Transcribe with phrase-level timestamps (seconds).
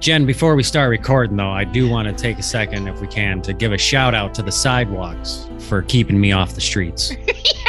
[0.00, 3.08] Jen, before we start recording, though, I do want to take a second, if we
[3.08, 7.12] can, to give a shout out to the sidewalks for keeping me off the streets.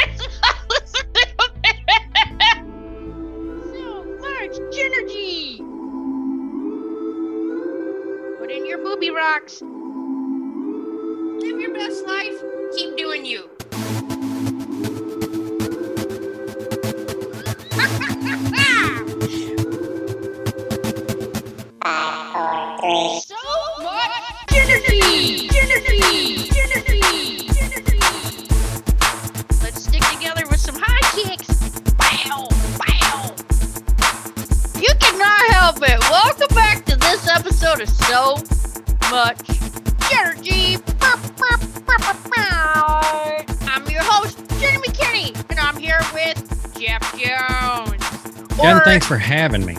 [49.40, 49.76] having me.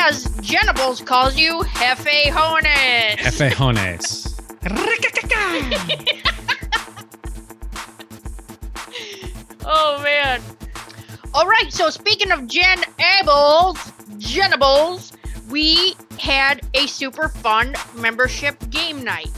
[0.00, 2.66] as Jenables calls you, Hefe Hones.
[3.20, 4.30] Efejones.
[9.66, 10.42] Oh man.
[11.32, 13.78] All right, so speaking of Jen Ables,
[14.18, 15.12] Jenables,
[15.48, 19.30] we had a super fun membership game night.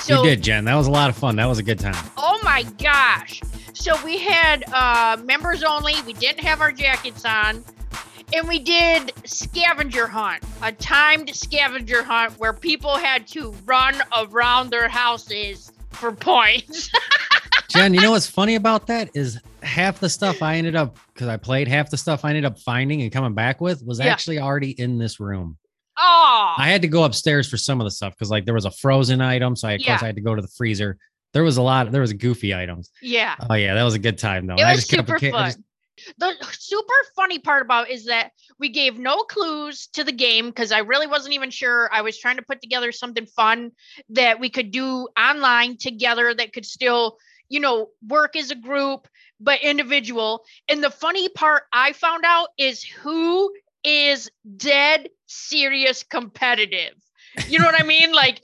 [0.00, 0.64] So you did, Jen.
[0.64, 1.36] That was a lot of fun.
[1.36, 1.96] That was a good time.
[2.16, 3.40] Oh my gosh.
[3.74, 5.94] So we had uh members only.
[6.06, 7.64] We didn't have our jackets on.
[8.34, 14.70] And we did scavenger hunt, a timed scavenger hunt where people had to run around
[14.70, 16.90] their houses for points.
[17.68, 21.28] Jen, you know what's funny about that is half the stuff I ended up because
[21.28, 24.06] I played half the stuff I ended up finding and coming back with was Yeah.
[24.06, 25.58] actually already in this room.
[25.98, 28.64] oh, I had to go upstairs for some of the stuff because like there was
[28.64, 29.88] a frozen item, so I, of Yeah.
[29.88, 30.96] course I had to go to the freezer.
[31.34, 31.90] There was a lot.
[31.92, 32.90] There was goofy items.
[33.02, 33.36] yeah.
[33.50, 34.54] Oh yeah, that was a good time though.
[34.54, 35.46] It I was just kept super a ca- I fun.
[35.50, 35.58] just-
[36.18, 40.72] The super funny part about is that we gave no clues to the game because
[40.72, 41.88] I really wasn't even sure.
[41.92, 43.72] I was trying to put together something fun
[44.10, 49.08] that we could do online together that could still, you know, work as a group
[49.40, 50.44] but individual.
[50.68, 53.52] And the funny part I found out is who
[53.84, 56.94] is dead serious competitive.
[57.48, 58.12] You know what I mean?
[58.12, 58.42] Like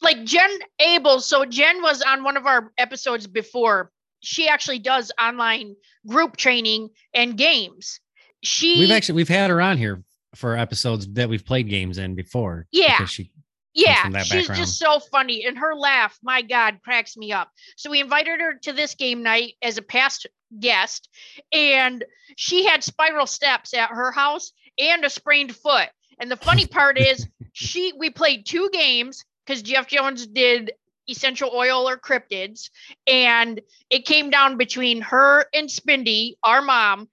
[0.00, 0.50] like Jen
[0.80, 1.20] Abel.
[1.20, 3.90] So Jen was on one of our episodes before.
[4.22, 8.00] She actually does online group training and games.
[8.42, 10.02] She we've actually we've had her on here
[10.34, 12.66] for episodes that we've played games in before.
[12.72, 13.04] Yeah.
[13.04, 13.30] she
[13.74, 14.60] yeah, she's background.
[14.60, 17.50] just so funny, and her laugh, my God, cracks me up.
[17.76, 20.26] So we invited her to this game night as a past
[20.60, 21.08] guest,
[21.52, 22.04] and
[22.36, 25.88] she had spiral steps at her house and a sprained foot.
[26.20, 30.72] And the funny part is, she we played two games because Jeff Jones did
[31.12, 32.70] essential oil or cryptids,
[33.06, 37.08] and it came down between her and Spindy, our mom.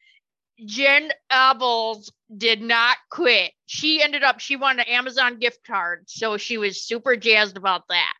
[0.65, 3.51] Jen Abels did not quit.
[3.65, 7.83] She ended up she won an Amazon gift card, so she was super jazzed about
[7.89, 8.13] that.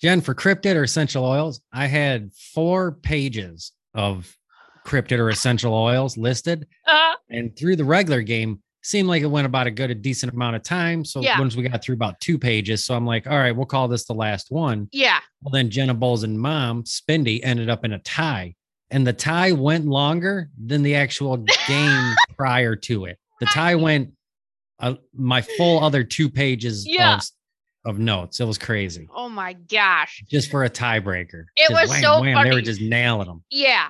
[0.00, 1.60] Jen for cryptid or essential oils.
[1.72, 4.36] I had four pages of
[4.84, 9.46] cryptid or essential oils listed, Uh, and through the regular game, seemed like it went
[9.46, 11.04] about a good, a decent amount of time.
[11.04, 11.38] So Yeah.
[11.38, 14.04] once we got through about two pages, so I'm like, all right, we'll call this
[14.04, 14.88] the last one.
[14.92, 18.54] yeah, Well, then Jenna Bowles and mom, Spindy, ended up in a tie.
[18.90, 23.18] And the tie went longer than the actual game prior to it.
[23.40, 24.12] The tie went
[24.78, 27.16] uh, my full other two pages Yeah.
[27.16, 27.22] of,
[27.84, 28.38] of notes.
[28.40, 29.08] It was crazy.
[29.14, 31.46] oh my gosh, Just for a tiebreaker.
[31.56, 33.42] It Just was so They were just nailing them.
[33.50, 33.88] yeah,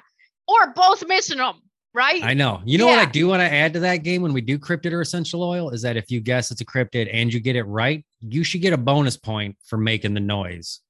[0.49, 1.57] or both missing them,
[1.97, 2.23] right?
[2.23, 2.61] I know.
[2.67, 4.93] You know what I do want to add to that game when we do cryptid
[4.93, 7.63] or essential oil is that if you guess it's a cryptid and you get it
[7.63, 10.81] right, you should get a bonus point for making the noise.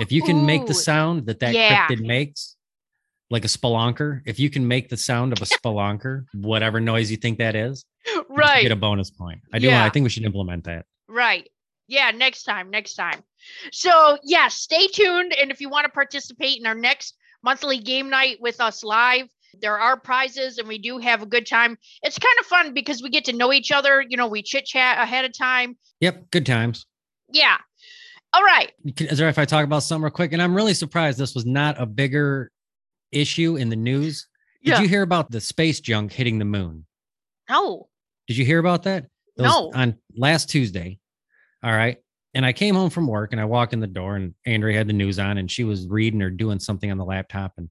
[0.00, 1.88] if you can make the sound that that yeah.
[1.88, 2.56] cryptid makes,
[3.28, 7.16] like a spelunker, if you can make the sound of a spelunker, whatever noise you
[7.16, 9.40] think that is, you right, get a bonus point.
[9.52, 9.66] I do.
[9.66, 9.84] Yeah.
[9.84, 10.86] I think we should implement that.
[11.08, 11.46] right.
[11.88, 13.22] Yeah, next time, next time.
[13.70, 18.10] So yeah, stay tuned, and if you want to participate in our next monthly game
[18.10, 19.28] night with us live.
[19.60, 21.76] There are prizes and we do have a good time.
[22.02, 24.04] It's kind of fun because we get to know each other.
[24.08, 25.76] You know, we chit chat ahead of time.
[26.00, 26.86] Yep, good times.
[27.32, 27.56] Yeah.
[28.32, 28.72] All right.
[28.98, 30.32] Is there if I talk about something real quick?
[30.32, 32.50] And I'm really surprised this was not a bigger
[33.12, 34.26] issue in the news.
[34.62, 34.80] Did Yeah.
[34.80, 36.86] you hear about the space junk hitting the moon?
[37.48, 37.88] No.
[38.26, 39.06] Did you hear about that?
[39.36, 39.70] Was No.
[39.74, 40.98] On last Tuesday.
[41.62, 41.98] All right.
[42.34, 44.88] And I came home from work and I walk in the door and Andrea had
[44.88, 47.52] the news on and she was reading or doing something on the laptop.
[47.56, 47.70] And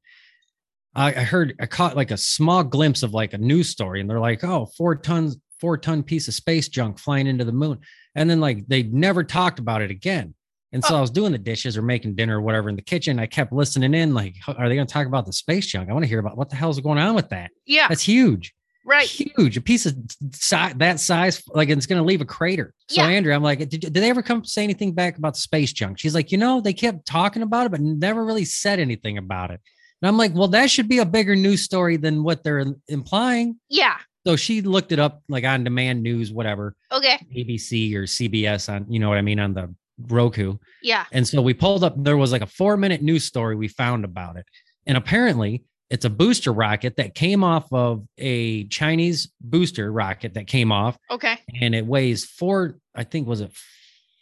[0.96, 4.10] I, I heard, I caught like a small glimpse of like a news story and
[4.10, 7.80] they're like, oh, four tons, four ton piece of space junk flying into the moon.
[8.16, 10.34] And then like they never talked about it again.
[10.72, 10.98] And so.
[10.98, 13.18] I was doing the dishes or making dinner or whatever in the kitchen.
[13.18, 15.90] I kept listening in, like, are they going to talk about the space junk?
[15.90, 17.52] I want to hear about what the hell's going on with that.
[17.66, 17.88] Yeah.
[17.88, 18.54] That's huge.
[18.86, 19.08] Right.
[19.08, 19.96] huge, a piece of
[20.34, 22.74] si- that size, like it's going to leave a crater.
[22.90, 23.08] So Yeah.
[23.08, 25.98] Andrea, I'm like, did, did they ever come say anything back about the space junk?
[25.98, 29.52] She's like, you know, they kept talking about it, but never really said anything about
[29.52, 29.62] it.
[30.02, 33.60] And I'm like, well, that should be a bigger news story than what they're implying.
[33.70, 33.98] Yeah.
[34.28, 37.18] So she looked it up like on demand news, whatever, Okay.
[37.36, 39.74] ABC or CBS on, you know what I mean, on the
[40.08, 40.58] Roku.
[40.82, 41.06] Yeah.
[41.12, 44.04] And so we pulled up, there was like a four minute news story we found
[44.04, 44.46] about it.
[44.86, 50.48] And apparently it's a booster rocket that came off of a Chinese booster rocket that
[50.48, 51.38] came off Okay.
[51.62, 53.52] and it weighs four, I think, was it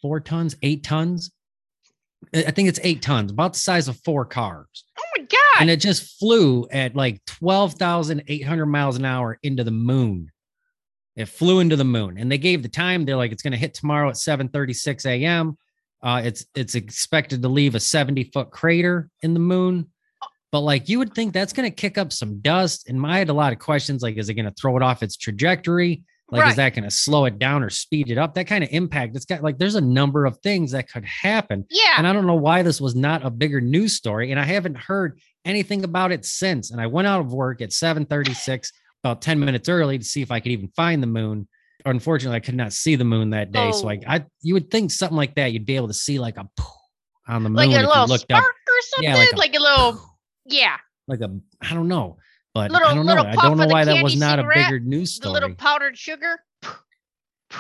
[0.02, 1.32] four tons, eight tons?
[2.36, 4.84] I I think it's eight tons, about the size of four cars.
[5.30, 5.62] God.
[5.62, 10.32] And it just flew at like 12,800 miles an hour into the moon.
[11.16, 13.06] It flew into the moon and they gave the time.
[13.06, 15.58] They're like, it's going to hit tomorrow at 7 36 a.m.
[16.02, 19.88] Uh, it's it's expected to leave a 70 foot crater in the moon.
[20.52, 22.90] But like you would think that's going to kick up some dust.
[22.90, 25.04] And I had a lot of questions like, is it going to throw it off
[25.04, 26.04] its trajectory?
[26.34, 26.50] Like, Right.
[26.50, 28.34] is that going to slow it down or speed it up?
[28.34, 29.16] That kind of impact.
[29.16, 31.66] It's got like, there's a number of things that could happen.
[31.70, 31.94] yeah.
[31.98, 34.32] And I don't know why this was not a bigger news story.
[34.32, 36.72] And I haven't heard anything about it since.
[36.72, 38.72] And I went out of work at 736,
[39.04, 41.48] about 10 minutes early to see if I could even find the moon.
[41.86, 43.72] Unfortunately, I could not see the moon that day.
[43.72, 44.00] So I, Oh.
[44.08, 46.48] I you would think something like that, you'd be able to see like a
[47.28, 49.04] on the moon like a little spark up or something.
[49.10, 50.18] Yeah, like like a little.
[50.46, 50.78] Yeah.
[51.08, 51.30] like a
[51.62, 52.18] I don't know.
[52.54, 53.16] But Little- I don't know.
[53.16, 55.30] I don't know why that was not a bigger news story.
[55.30, 56.40] The little powdered sugar.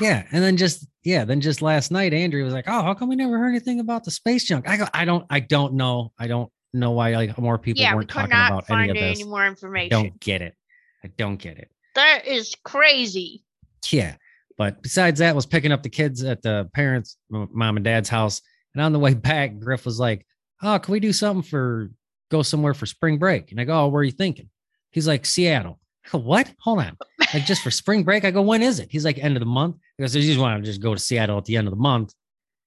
[0.01, 0.25] Yeah.
[0.31, 3.15] And then just yeah, then just last night, Andrea was like, Oh, how come we
[3.15, 4.67] never heard anything about the space junk?
[4.67, 6.11] I go, I don't, I don't know.
[6.17, 7.93] I don't know why like more people yeah.
[7.93, 9.25] Weren't could talking about find any of any, this.
[9.27, 9.89] more I information.
[9.89, 10.55] don't get it.
[11.03, 11.69] I don't get it.
[11.93, 13.43] That is crazy.
[13.91, 14.15] Yeah.
[14.57, 18.41] But besides that, was picking up the kids at the parents, mom and dad's house.
[18.73, 20.25] And on the way back, Griff was like,
[20.63, 21.91] Oh, can we do something for
[22.31, 23.51] go somewhere for spring break?
[23.51, 24.49] And I go, Oh, where are you thinking?
[24.93, 25.79] He's like, Seattle.
[26.05, 26.53] I go, What?
[26.59, 26.97] Hold on.
[27.33, 28.23] Like just for spring break?
[28.25, 28.89] I go, when is it?
[28.91, 29.77] He's like, end of the month.
[29.97, 32.13] Because you just want to just go to Seattle at the end of the month.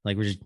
[0.05, 0.41] Like we're just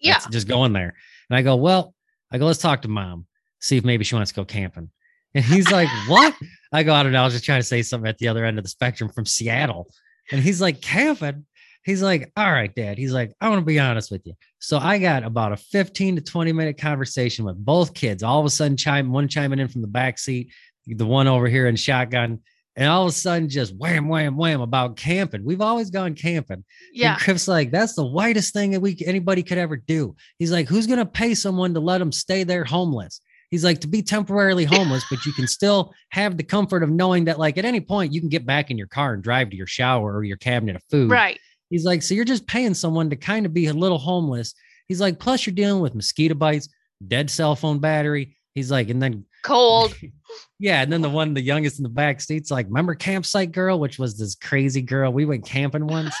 [0.00, 0.20] Yeah.
[0.30, 0.94] just going there.
[1.30, 1.94] And I go, well,
[2.32, 3.26] I go, let's talk to mom,
[3.60, 4.90] see if maybe she wants to go camping.
[5.34, 6.34] And he's like, what?
[6.72, 7.20] I go, I don't know.
[7.20, 9.26] I was just trying to say something at the other end of the spectrum from
[9.26, 9.92] Seattle.
[10.32, 11.44] And he's like, camping.
[11.84, 12.96] He's like, all right, dad.
[12.96, 14.32] He's like, I want to be honest with you.
[14.58, 18.22] So I got about a 15 to 20 minute conversation with both kids.
[18.22, 20.50] All of a sudden, chime one chiming in from the back seat,
[20.94, 22.40] the one over here in shotgun.
[22.76, 25.44] And all of a sudden, just wham, wham, wham about camping.
[25.44, 26.64] We've always gone camping.
[26.92, 27.18] Yeah.
[27.26, 30.14] And like, that's the whitest thing that we anybody could ever do.
[30.38, 33.20] He's like, who's gonna pay someone to let them stay there homeless?
[33.50, 37.24] He's like, to be temporarily homeless, but you can still have the comfort of knowing
[37.24, 39.56] that, like, at any point you can get back in your car and drive to
[39.56, 41.10] your shower or your cabinet of food.
[41.10, 41.40] Right.
[41.70, 44.54] He's like, so you're just paying someone to kind of be a little homeless.
[44.86, 46.68] He's like, plus you're dealing with mosquito bites,
[47.06, 48.36] dead cell phone battery.
[48.54, 49.94] He's like, and then Cold.
[50.58, 53.78] yeah, and then the one, the youngest in the back seat's like, remember campsite girl,
[53.78, 55.12] which was this crazy girl.
[55.12, 56.14] We went camping once,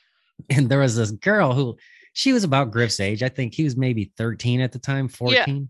[0.50, 1.76] and there was this girl who
[2.12, 3.22] she was about Griff's age.
[3.22, 5.68] I think he was maybe 13 at the time, 14.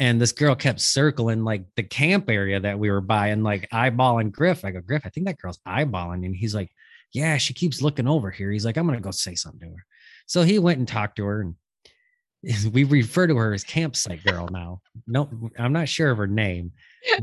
[0.00, 3.68] And this girl kept circling like the camp area that we were by and like
[3.70, 4.64] eyeballing Griff.
[4.64, 6.24] I go, Griff, I think that girl's eyeballing.
[6.24, 6.70] And he's like,
[7.12, 8.52] Yeah, she keeps looking over here.
[8.52, 9.84] He's like, I'm gonna go say something to her.
[10.26, 11.54] So he went and talked to her and
[12.72, 14.80] we refer to her as campsite girl now.
[15.06, 16.72] No, I'm not sure of her name,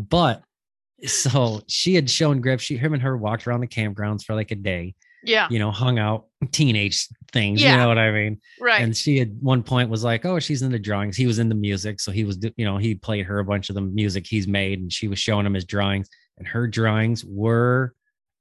[0.10, 0.44] but
[1.06, 4.52] so she had shown Griff, she him and her walked around the campgrounds for like
[4.52, 5.48] a day, Yeah.
[5.50, 7.72] you know, hung out, teenage things, Yeah.
[7.74, 8.40] you know what I mean?
[8.60, 8.82] Right.
[8.82, 12.00] And she at one point was like, "Oh, she's into drawings." He was into music,
[12.00, 14.80] so he was, you know, he played her a bunch of the music he's made,
[14.80, 17.94] and she was showing him his drawings, and her drawings were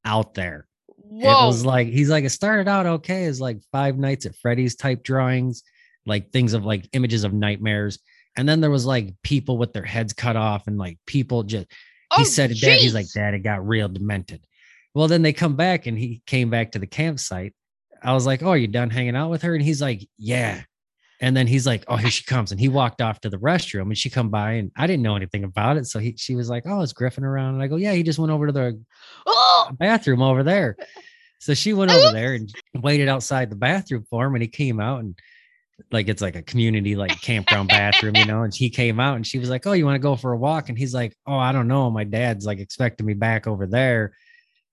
[0.04, 0.66] out there.
[0.87, 1.45] Whoa.
[1.45, 4.75] It was like he's like it started out okay as like Five Nights at Freddy's
[4.76, 5.62] type drawings,
[6.07, 7.99] like things of like images of nightmares,
[8.37, 11.67] and then there was like people with their heads cut off, and like people just
[12.17, 14.47] he Oh, said it dad he's like dad it got real demented.
[14.95, 17.55] Well then they come back and he came back to the campsite.
[18.03, 19.55] I was like oh are you done hanging out with her?
[19.55, 20.63] And he's like yeah.
[21.21, 22.53] And then he's like oh here she comes.
[22.53, 25.17] And he walked off to the restroom and she come by and i didn't know
[25.17, 25.87] anything about it.
[25.87, 27.55] So he, she was like oh is griffin around?
[27.55, 28.81] And i go yeah he just went over to the
[29.27, 30.77] Oh, bathroom over there.
[31.41, 31.97] So she went oh!
[32.01, 35.19] over there and waited outside the bathroom for him and he came out and
[35.90, 38.43] like it's like a community like campground bathroom, you know.
[38.43, 40.37] And he came out and she was like, "Oh, you want to go for a
[40.37, 41.90] walk?" And he's like, "Oh, I don't know.
[41.90, 44.12] My dad's like expecting me back over there."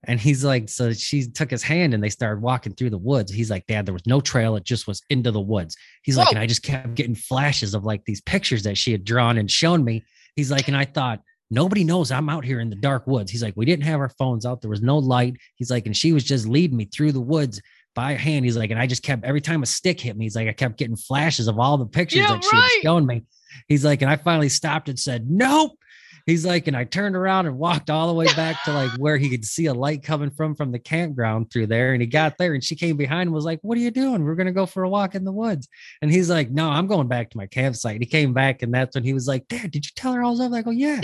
[0.04, 3.30] And he's like, so she took his hand and they started walking through the woods.
[3.30, 4.56] He's like, Dad, there was no trail.
[4.56, 5.76] It just was into the woods.
[6.02, 9.04] He's like, and I just kept getting flashes of like these pictures that she had
[9.04, 10.04] drawn and shown me.
[10.34, 11.20] He's like, and I thought,
[11.52, 13.30] nobody knows I'm out here in the dark woods.
[13.30, 14.60] He's like, we didn't have our phones out.
[14.60, 15.36] There was no light.
[15.54, 17.60] He's like, and she was just leading me through the woods
[17.94, 18.44] by hand.
[18.44, 20.52] He's like, and I just kept every time a stick hit me, he's like, I
[20.52, 23.24] kept getting flashes of all the pictures Yeah, that she was showing me.
[23.68, 25.78] He's like, and I finally stopped and said, Nope.
[26.24, 29.16] He's like, and I turned around and walked all the way back to like where
[29.16, 31.94] he could see a light coming from from the campground through there.
[31.94, 34.22] And he got there and she came behind and was like, What are you doing?
[34.22, 35.68] We're gonna go for a walk in the woods.
[36.00, 37.94] And he's like, No, I'm going back to my campsite.
[37.94, 40.22] And he came back and that's when he was like, Dad, did you tell her
[40.22, 40.54] I was over?
[40.54, 41.00] I go, Yeah.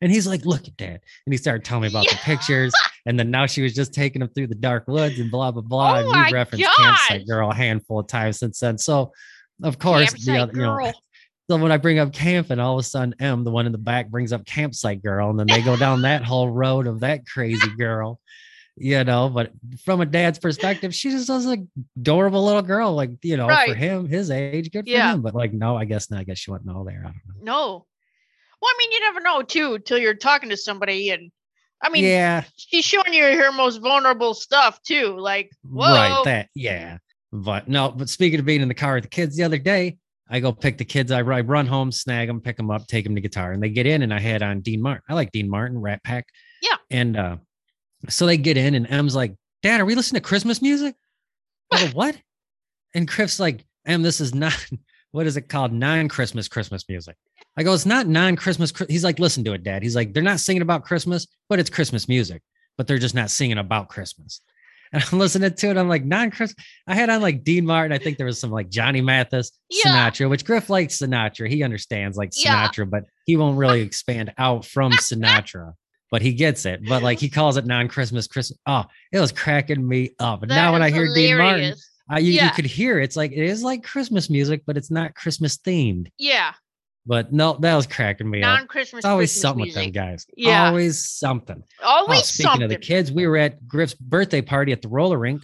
[0.00, 1.02] And he's like, Look at that.
[1.26, 2.72] And he started telling me about the pictures.
[3.06, 5.62] And then now she was just taking him through the dark woods and blah blah
[5.62, 5.92] blah.
[5.92, 6.76] Oh and we referenced gosh.
[7.08, 8.78] campsite girl a handful of times since then.
[8.78, 9.12] So
[9.62, 10.92] of course, the other, you know,
[11.50, 13.72] so when I bring up camp, and all of a sudden M, the one in
[13.72, 17.00] the back, brings up campsite girl, and then they go down that whole road of
[17.00, 18.20] that crazy girl,
[18.76, 19.28] you know.
[19.28, 19.52] But
[19.84, 23.74] from a dad's perspective, she just was an adorable little girl, like you know, for
[23.74, 25.14] him, his age, good for Yeah.
[25.14, 25.22] him.
[25.22, 26.20] But like, no, I guess not.
[26.20, 27.00] I guess she wouldn't know there.
[27.04, 27.42] I don't know.
[27.42, 27.86] No.
[28.60, 31.30] Well, I mean, you never know too till you're talking to somebody, and
[31.82, 35.16] I mean, yeah, she's showing you her most vulnerable stuff too.
[35.18, 36.22] Like, whoa, right.
[36.24, 36.98] That yeah.
[37.32, 39.98] But no, but speaking of being in the car with the kids the other day,
[40.30, 41.12] I go pick the kids.
[41.12, 43.70] I, I run home, snag them, pick them up, take them to guitar, and they
[43.70, 44.02] get in.
[44.02, 45.02] And I had on Dean Martin.
[45.08, 46.26] I like Dean Martin, Rat Pack.
[46.62, 46.76] Yeah.
[46.90, 47.36] And uh,
[48.08, 50.94] so they get in, and M's like, "Dad, are we listening to Christmas music?"
[51.72, 52.16] I go, "What?"
[52.94, 54.66] And Griff's like, "Em, this is not
[55.12, 55.72] what is it called?
[55.72, 57.16] Non-Christmas Christmas music."
[57.58, 60.40] I go, "It's not non-Christmas." He's like, "Listen to it, Dad." He's like, "They're not
[60.40, 62.40] singing about Christmas, but it's Christmas music,
[62.78, 64.40] but they're just not singing about Christmas."
[64.90, 65.76] And I'm listening to it.
[65.76, 66.64] I'm like, non-Christmas.
[66.86, 67.92] I had on like Dean Martin.
[67.92, 70.10] I think there was some like Johnny Mathis, Yeah.
[70.10, 71.46] Sinatra, which Griff likes Sinatra.
[71.46, 72.66] He understands like Yeah.
[72.66, 75.74] Sinatra, but he won't really expand out from Sinatra.
[76.10, 76.80] But he gets it.
[76.88, 78.58] But like he calls it non-Christmas Christmas.
[78.64, 80.42] Oh, it was cracking me up.
[80.42, 81.90] And now when I hear Dean Martin, hilarious.
[82.08, 85.14] I, you, you could hear it's like it is like Christmas music, but it's not
[85.14, 86.06] Christmas themed.
[86.16, 86.54] yeah,
[87.08, 88.58] But no, that was cracking me up.
[88.58, 88.98] non-Christmas.
[88.98, 89.86] It's always Christmas something music.
[89.86, 90.26] with them guys.
[90.36, 90.68] Yeah.
[90.68, 91.62] Always something.
[91.82, 92.62] Always oh, speaking something.
[92.64, 95.42] of the kids, we were at Griff's birthday party at the roller rink.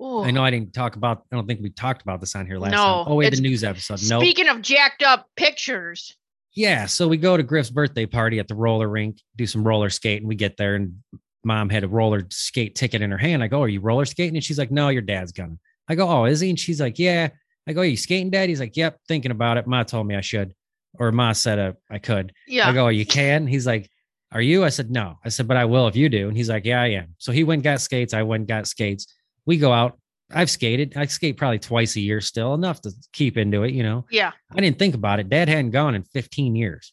[0.00, 0.24] Ooh.
[0.24, 1.24] I know I didn't talk about.
[1.30, 3.04] I don't think we talked about this on here last No, time.
[3.08, 4.00] Oh wait, the news episode.
[4.08, 6.16] No, Speaking of jacked up pictures,
[6.54, 6.86] yeah.
[6.86, 10.26] So we go to Griff's birthday party at the roller rink, do some roller skating.
[10.26, 11.02] We get there and
[11.44, 13.42] mom had a roller skate ticket in her hand.
[13.42, 15.56] I go, "Are you roller skating?" And she's like, "No, your dad's gonna."
[15.88, 17.28] I go, "Oh, is he?" And she's like, "Yeah."
[17.66, 20.14] I go, "Are you skating, dad?" He's like, "Yep, thinking about it." Ma told me
[20.14, 20.54] I should,
[20.98, 22.32] or Ma said uh, I could.
[22.46, 23.90] yeah, I go, "You can?" He's like,
[24.32, 26.48] "Are you?" I said, "No." I said, "But I will if you do." And he's
[26.48, 28.14] like, "Yeah, I am." So he went and got skates.
[28.14, 29.06] I went and got skates.
[29.44, 29.98] We go out.
[30.32, 30.94] I've skated.
[30.96, 34.04] I skate probably twice a year still, enough to keep into it, you know.
[34.10, 34.32] yeah.
[34.50, 35.28] I didn't think about it.
[35.28, 36.92] Dad hadn't gone in 15 years.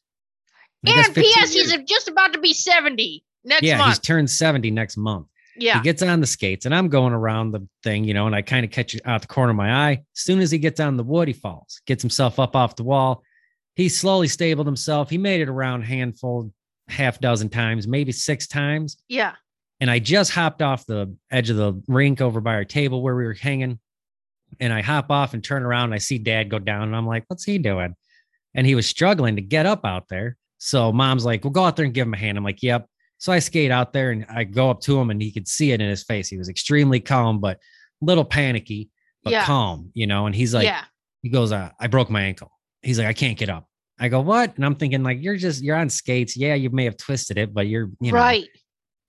[0.86, 1.56] And 15 P.S.
[1.56, 1.72] years.
[1.72, 4.02] He's just about to be seventy next yeah, he's month.
[4.04, 5.28] turned 70 next month.
[5.58, 8.36] yeah, He gets on the skates and I'm going around the thing, you know, and
[8.36, 9.92] I kind of catch it out the corner of my eye.
[9.94, 12.84] As soon as he gets on the wood, he falls, gets himself up off the
[12.84, 13.24] wall.
[13.76, 15.10] He slowly stabled himself.
[15.10, 16.52] He made it around handful,
[16.88, 18.98] half dozen times, maybe six times.
[19.08, 19.34] yeah.
[19.80, 23.16] And I just hopped off the edge of the rink over by our table where
[23.18, 23.80] we were hanging.
[24.62, 26.84] And I hop off and turn around and I see dad go down.
[26.84, 27.94] And I'm like, what's he doing?
[28.54, 30.38] And he was struggling to get up out there.
[30.58, 32.38] So mom's like, well, go out there and give him a hand.
[32.38, 32.88] I'm like, yep.
[33.18, 35.74] So I skate out there and I go up to him and he could see
[35.74, 36.30] it in his face.
[36.30, 37.58] He was extremely calm, but
[38.02, 38.90] a little panicky,
[39.24, 39.44] but Yeah.
[39.44, 40.28] calm, you know.
[40.28, 40.84] And he's like, yeah,
[41.24, 42.52] he goes, uh, I broke my ankle.
[42.84, 43.68] He's like, I can't get up.
[44.00, 44.56] I go, what?
[44.56, 46.36] And I'm thinking, like, you're just, you're on skates.
[46.36, 48.48] Yeah, you may have twisted it, but you're, you know, right.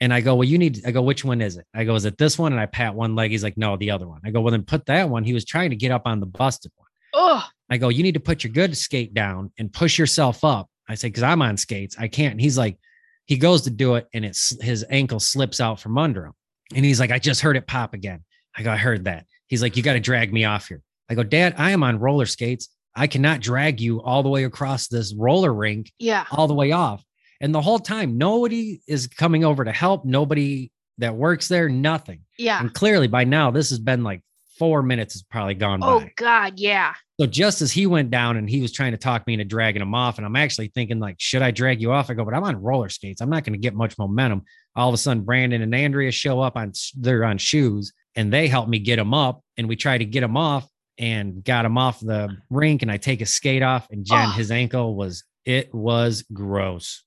[0.00, 1.66] and I go, well, you need, I go, which one is it?
[1.74, 2.52] I go, is it this one?
[2.52, 3.30] And I pat one leg.
[3.30, 4.20] He's like, no, the other one.
[4.24, 5.24] I go, well, then put that one.
[5.24, 6.88] He was trying to get up on the busted one.
[7.14, 10.68] Oh, I go, you need to put your good skate down and push yourself up.
[10.88, 11.96] I say, because I'm on skates.
[11.98, 12.32] I can't.
[12.32, 12.78] And he's like,
[13.24, 16.32] he goes to do it and it's his ankle slips out from under him.
[16.74, 18.22] And he's like, I just heard it pop again.
[18.56, 19.26] I go, I heard that.
[19.46, 20.82] He's like, you got to drag me off here.
[21.08, 22.68] I go, Dad, I am on roller skates.
[22.96, 26.72] I cannot drag you all the way across this roller rink yeah, all the way
[26.72, 27.04] off.
[27.40, 30.04] And the whole time, nobody is coming over to help.
[30.04, 32.20] Nobody that works there, nothing.
[32.38, 32.60] yeah.
[32.60, 34.22] And clearly by now, this has been like
[34.58, 36.12] four minutes has probably gone Oh by.
[36.16, 36.94] God, yeah.
[37.20, 39.82] So just as he went down and he was trying to talk me into dragging
[39.82, 42.10] him off, and I'm actually thinking like, should I drag you off?
[42.10, 43.20] I go, but I'm on roller skates.
[43.20, 44.42] I'm not going to get much momentum.
[44.76, 48.46] All of a sudden, Brandon and Andrea show up on they're on shoes, and they
[48.46, 51.76] help me get him up, and we try to get him off and got him
[51.78, 54.32] off the rink, and I take his skate off, and Jen, Oh.
[54.32, 57.02] his ankle was it was gross,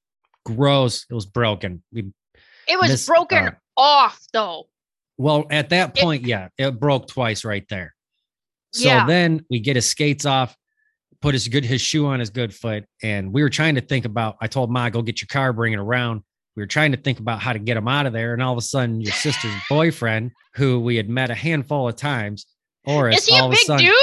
[0.46, 1.06] gross.
[1.10, 1.84] It was broken.
[1.92, 2.12] We
[2.68, 4.68] It was Miss- broken uh, off though.
[5.18, 7.96] well, at that It- point, yeah, it broke twice right there.
[8.74, 9.06] So Yeah.
[9.08, 10.56] then we get his skates off,
[11.22, 14.06] put his good his shoe on his good foot, and we were trying to think
[14.06, 14.38] about.
[14.42, 16.22] I told Ma, go get your car, bring it around.
[16.56, 18.52] We were trying to think about how to get him out of there, and all
[18.52, 22.46] of a sudden, your sister's boyfriend, who we had met a handful of times,
[22.88, 23.94] or Is he a big a sudden, dude?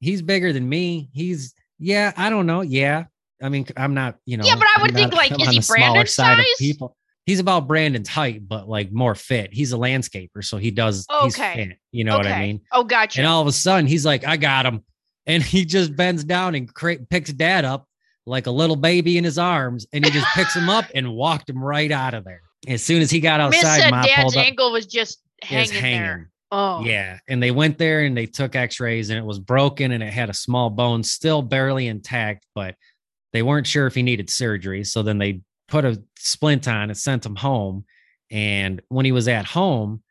[0.00, 1.08] he's bigger than me.
[1.12, 2.62] He's yeah, I don't know.
[2.62, 3.04] Yeah,
[3.42, 4.44] I mean, I'm not, you know.
[4.44, 6.38] Yeah, but I I'm would think, not- like, I'm is he the smaller Brandon's side
[6.40, 6.54] of size?
[6.58, 6.96] people.
[7.26, 9.52] He's about Brandon's height, but like more fit.
[9.52, 11.06] He's a landscaper, so he does.
[11.22, 11.54] He's Okay.
[11.68, 11.78] fit.
[11.92, 12.62] You know what I mean?
[12.72, 13.20] Oh, gotcha.
[13.20, 14.82] And all of a sudden, he's like, "I got him,"
[15.26, 17.86] and he just bends down and cra- picks Dad up
[18.24, 21.50] like a little baby in his arms, and he just picks him up and walked
[21.50, 22.40] him right out of there.
[22.66, 25.18] As soon as he got Miss outside, said Ma dad's ankle was just
[25.50, 26.30] is hanging, there.
[26.50, 27.18] Oh, Yeah.
[27.28, 30.30] And they went there and they took x-rays and it was broken and it had
[30.30, 32.74] a small bone still barely intact, but
[33.32, 34.84] they weren't sure if he needed surgery.
[34.84, 37.84] So then they put a splint on and sent him home.
[38.30, 40.02] And when he was at home,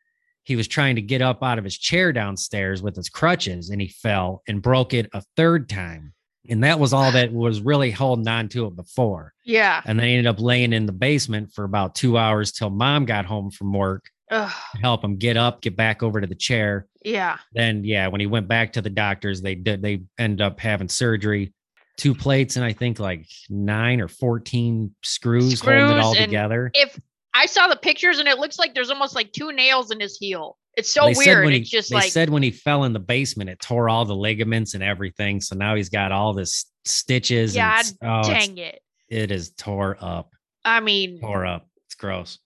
[0.44, 3.82] he was trying to get up out of his chair downstairs with his crutches and
[3.82, 6.14] he fell and broke it a third time.
[6.50, 9.34] And that was all that was really holding on to it before.
[9.44, 9.82] yeah.
[9.86, 13.26] And they ended up laying in the basement for about two hours till mom got
[13.26, 17.38] home from work Ugh, help him get up, get back over to the chair yeah.
[17.54, 20.90] then yeah, when he went back to the doctors, they did they end up having
[20.90, 21.54] surgery,
[21.96, 26.70] two plates, and I think like nine or fourteen screws, holding it all together.
[26.74, 27.00] If
[27.34, 30.18] I saw the pictures and it looks like there's almost like two nails in his
[30.18, 30.58] heel.
[30.76, 31.46] It's so They weird.
[31.46, 33.90] when he- It's just they like said when he fell in the basement, it tore
[33.90, 35.40] all the ligaments and everything.
[35.42, 37.56] So now he's got all this stitches.
[37.56, 38.82] and God oh, it's- oh, dang it.
[39.10, 40.34] it is tore up,
[40.66, 41.68] I mean, tore up.
[41.86, 42.40] It's gross.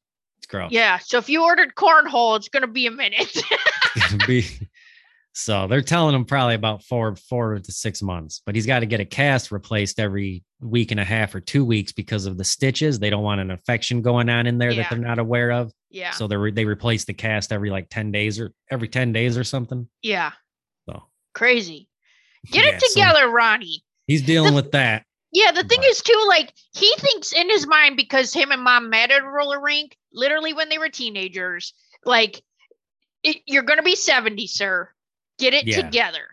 [0.52, 0.72] Gross.
[0.72, 1.00] yeah.
[1.00, 3.36] So if you ordered cornhole, it's gonna be a minute.
[4.28, 4.46] Be-
[5.34, 8.86] so they're telling him probably about four, four to six months, but he's got to
[8.86, 12.44] get a cast replaced every week and a half or two weeks because of the
[12.44, 13.00] stitches.
[13.00, 14.84] They don't want an infection going on in there Yeah.
[14.84, 15.72] that they're not aware of.
[15.90, 16.12] yeah.
[16.12, 19.38] So they re- they replace the cast every like 10 days or every 10 days
[19.38, 19.88] or something.
[20.02, 20.34] yeah.
[20.88, 21.04] So
[21.34, 21.88] Crazy.
[22.52, 23.84] Get yeah, it so together, Ronnie.
[24.08, 25.06] he's dealing with that.
[25.34, 28.62] Yeah, the thing But- is too, like he thinks in his mind because him and
[28.62, 31.74] mom met at a roller rink, literally when they were teenagers.
[32.06, 32.42] Like,
[33.24, 34.90] it, you're gonna be 70, sir.
[35.40, 35.82] Get it Yeah.
[35.82, 36.24] together.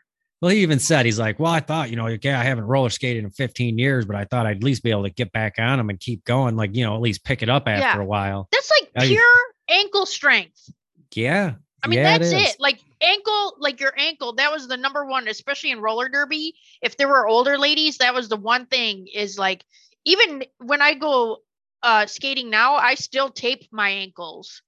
[0.40, 2.90] Well, he even said, he's like, well, I thought, you know, okay, I haven't roller
[2.90, 5.56] skated in 15 years, but I thought I'd at least be able to get back
[5.58, 8.02] on them and keep going, like, you know, at least pick it up after Yeah.
[8.02, 8.48] a while.
[8.52, 9.34] That's like pure
[9.68, 10.70] ankle strength.
[11.12, 11.54] Yeah.
[11.82, 12.54] I mean, yeah, that's is.
[12.54, 12.56] it.
[12.61, 16.54] Like ankle, like your ankle, that was the number one, especially in roller derby.
[16.82, 19.64] If there were older ladies, that was the one thing is like,
[20.04, 21.38] even when I go
[21.82, 24.62] uh skating now, I still tape my ankles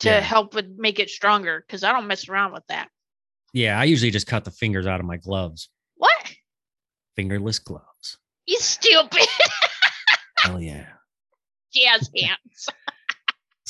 [0.00, 0.20] to Yeah.
[0.20, 2.88] help with make it stronger because I don't mess around with that.
[3.54, 3.80] Yeah.
[3.80, 6.34] I usually just cut the fingers out of my gloves, What?
[7.16, 8.18] fingerless gloves.
[8.46, 9.26] You stupid
[10.38, 10.86] Hell yeah.
[11.74, 12.68] jazz hands.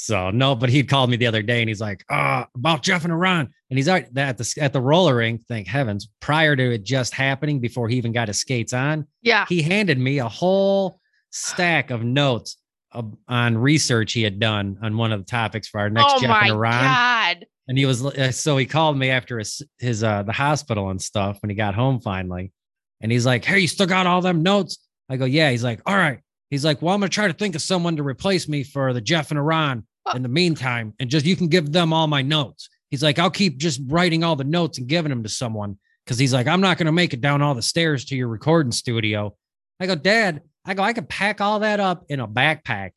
[0.02, 3.04] So no, but he called me the other day and he's like, uh, about Jeff
[3.04, 3.48] and Iran.
[3.68, 7.12] And he's at at the at the roller rink, thank heavens, prior to it just
[7.14, 9.46] happening, before he even got his skates on, Yeah.
[9.48, 10.98] he handed me a whole
[11.30, 12.56] stack of notes
[12.92, 16.20] of, on research he had done on one of the topics for our next oh
[16.20, 16.84] Jeff and Iran.
[16.84, 17.46] god.
[17.68, 21.00] And he was uh, so he called me after his his uh the hospital and
[21.00, 22.52] stuff when he got home finally.
[23.00, 24.78] And he's like, Hey, you still got all them notes?
[25.08, 25.50] I go, Yeah.
[25.50, 26.18] He's like, All right.
[26.48, 29.00] He's like, Well, I'm gonna try to think of someone to replace me for the
[29.00, 30.94] Jeff and Iran in the meantime.
[31.00, 32.68] And just you can give them all my notes.
[32.90, 35.78] He's like, I'll keep just writing all the notes and giving them to someone.
[36.06, 38.72] Cause he's like, I'm not gonna make it down all the stairs to your recording
[38.72, 39.36] studio.
[39.78, 42.92] I go, Dad, I go, I could pack all that up in a backpack.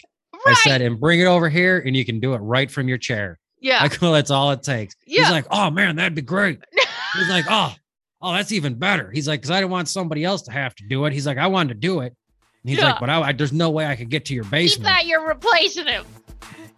[0.45, 2.97] I said, and bring it over here and you can do it right from your
[2.97, 3.39] chair.
[3.61, 3.81] yeah.
[3.81, 4.95] I go, that's all it takes.
[5.05, 5.21] Yeah.
[5.23, 6.59] He's like, oh man, that'd be great.
[7.13, 7.73] He's like, oh,
[8.21, 9.11] oh, that's even better.
[9.11, 11.13] He's like, because I didn't want somebody else to have to do it.
[11.13, 12.15] He's like, I wanted to do it.
[12.63, 12.91] And he's Yeah.
[12.91, 14.89] like, but I, I, there's no way I could get to your he basement.
[14.89, 16.05] thought you're replacing him.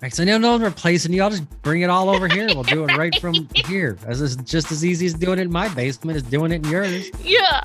[0.05, 1.23] I said, no, no, I'm replacing you.
[1.23, 2.45] I'll just bring it all over here.
[2.53, 3.97] We'll do it right from here.
[4.05, 6.71] As is just as easy as doing it in my basement as doing it in
[6.71, 7.09] yours.
[7.23, 7.61] Yeah.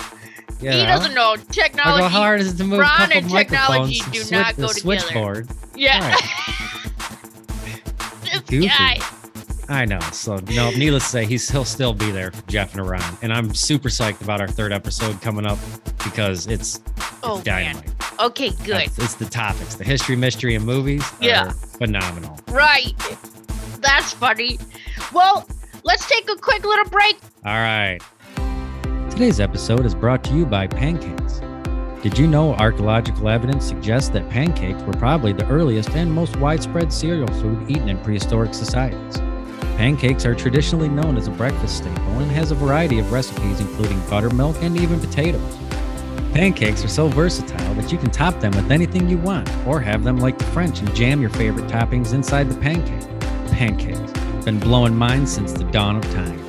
[0.59, 0.71] Yeah.
[0.73, 2.01] He doesn't know go, technology.
[2.01, 4.73] how hard is it to move Ron a couple and technology do not go together.
[4.73, 5.49] switchboard.
[5.75, 6.15] yeah.
[8.23, 8.67] this Goofy.
[8.67, 8.97] guy.
[9.71, 9.99] I know.
[10.11, 13.17] So no, needless to say, he's he'll still be there for Jeff and Iran.
[13.21, 15.57] And I'm super psyched about our third episode coming up
[16.03, 17.81] because it's, it's Oh man.
[18.19, 18.67] Okay, good.
[18.67, 19.75] That's- It's the topics.
[19.75, 21.51] The history, mystery, and movies Yeah.
[21.51, 22.37] phenomenal.
[22.49, 22.93] Right.
[23.79, 24.59] That's funny.
[25.13, 25.47] Well,
[25.83, 27.17] let's take a quick little break.
[27.45, 27.99] All right.
[29.09, 31.41] Today's episode is brought to you by pancakes.
[32.01, 36.91] Did you know archaeological evidence suggests that pancakes were probably the earliest and most widespread
[36.91, 39.17] cereal food eaten in prehistoric societies?
[39.77, 43.99] Pancakes are traditionally known as a breakfast staple and has a variety of recipes including
[44.09, 45.57] buttermilk and even potatoes.
[46.33, 50.03] Pancakes are so versatile that you can top them with anything you want or have
[50.03, 53.07] them like the French and jam your favorite toppings inside the pancake.
[53.51, 54.11] Pancakes.
[54.45, 56.41] Been blowing minds since the dawn of time.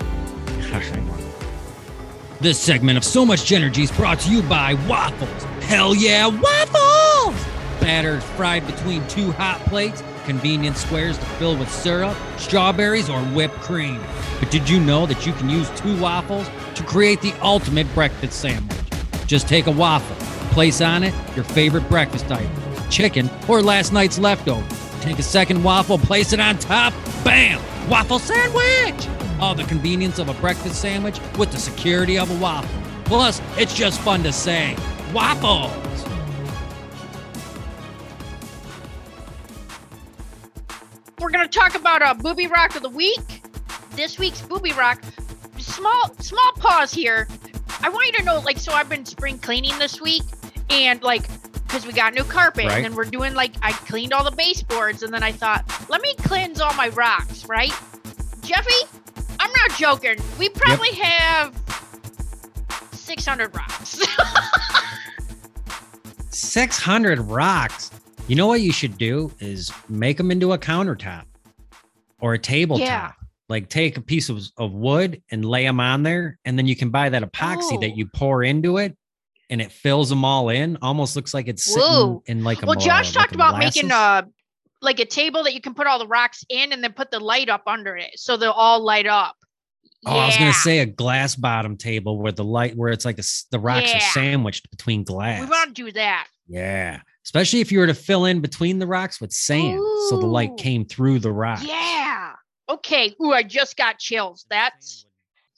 [2.43, 5.45] This segment of So Much Genergy is brought to you by Waffles.
[5.65, 7.41] Hell yeah, waffles!
[7.81, 13.61] Batter fried between two hot plates, convenient squares to fill with syrup, strawberries, or whipped
[13.61, 14.01] cream.
[14.41, 18.41] But did you know that you can use two waffles to create the ultimate breakfast
[18.41, 18.79] sandwich?
[19.27, 20.17] Just take a waffle,
[20.53, 22.51] place on it your favorite breakfast item,
[22.91, 24.65] chicken, or last night's leftovers.
[25.01, 26.93] Take a second waffle, place it on top,
[27.25, 27.61] bam!
[27.89, 29.09] Waffle sandwich!
[29.41, 32.83] All the convenience of a breakfast sandwich with the security of a waffle.
[33.05, 34.77] Plus, it's just fun to say.
[35.13, 35.73] Waffles!
[41.43, 43.43] Want to talk about a booby rock of the week?
[43.97, 45.03] This week's booby rock.
[45.59, 47.27] Small small pause here.
[47.81, 50.23] I want you to know, like, so I've been spring cleaning this week,
[50.71, 51.27] and like,
[51.67, 52.75] because we got new carpet, Right.
[52.77, 56.01] and then we're doing like, I cleaned all the baseboards, and then I thought, let
[56.01, 57.73] me cleanse all my rocks, right?
[58.43, 58.71] Jeffy,
[59.41, 60.19] I'm not joking.
[60.39, 61.61] We probably have
[62.93, 64.01] 600 rocks.
[66.31, 67.91] 600 rocks.
[68.29, 71.25] You know what you should do is make them into a countertop
[72.23, 72.87] or a tabletop.
[72.87, 73.13] Yeah.
[73.51, 76.39] Like take a piece of, of wood and lay them on there.
[76.47, 77.81] And then you can buy that epoxy Oh.
[77.81, 78.97] that you pour into it
[79.51, 80.79] and it fills them all in.
[80.81, 82.23] Almost looks like it's sitting Whoa.
[82.25, 84.27] in like a well, Josh like talked about making a
[84.81, 87.21] like a table that you can put all the rocks in, and then put the
[87.21, 89.37] light up under it, so they'll all light up.
[90.05, 93.19] Oh, I was gonna say a glass bottom table where the light, where it's like
[93.21, 93.99] a the rocks Yeah.
[93.99, 95.41] are sandwiched between glass.
[95.41, 96.27] we want to do that.
[96.49, 100.27] yeah, especially if you were to fill in between the rocks with sand, so the
[100.27, 101.65] light came through the rocks.
[101.65, 102.33] Yeah.
[102.69, 103.15] Okay.
[103.23, 104.47] Ooh, I just got chills.
[104.51, 105.07] That's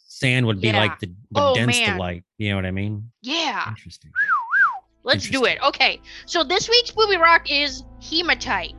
[0.08, 0.78] sand would be Yeah.
[0.78, 1.92] like the would Oh, dense man.
[1.94, 2.24] the light.
[2.38, 3.10] You know what I mean?
[3.22, 3.68] yeah.
[3.68, 4.10] Interesting.
[5.02, 5.58] Let's do it.
[5.62, 6.00] Okay.
[6.24, 8.74] So this week's booby rock is hematite.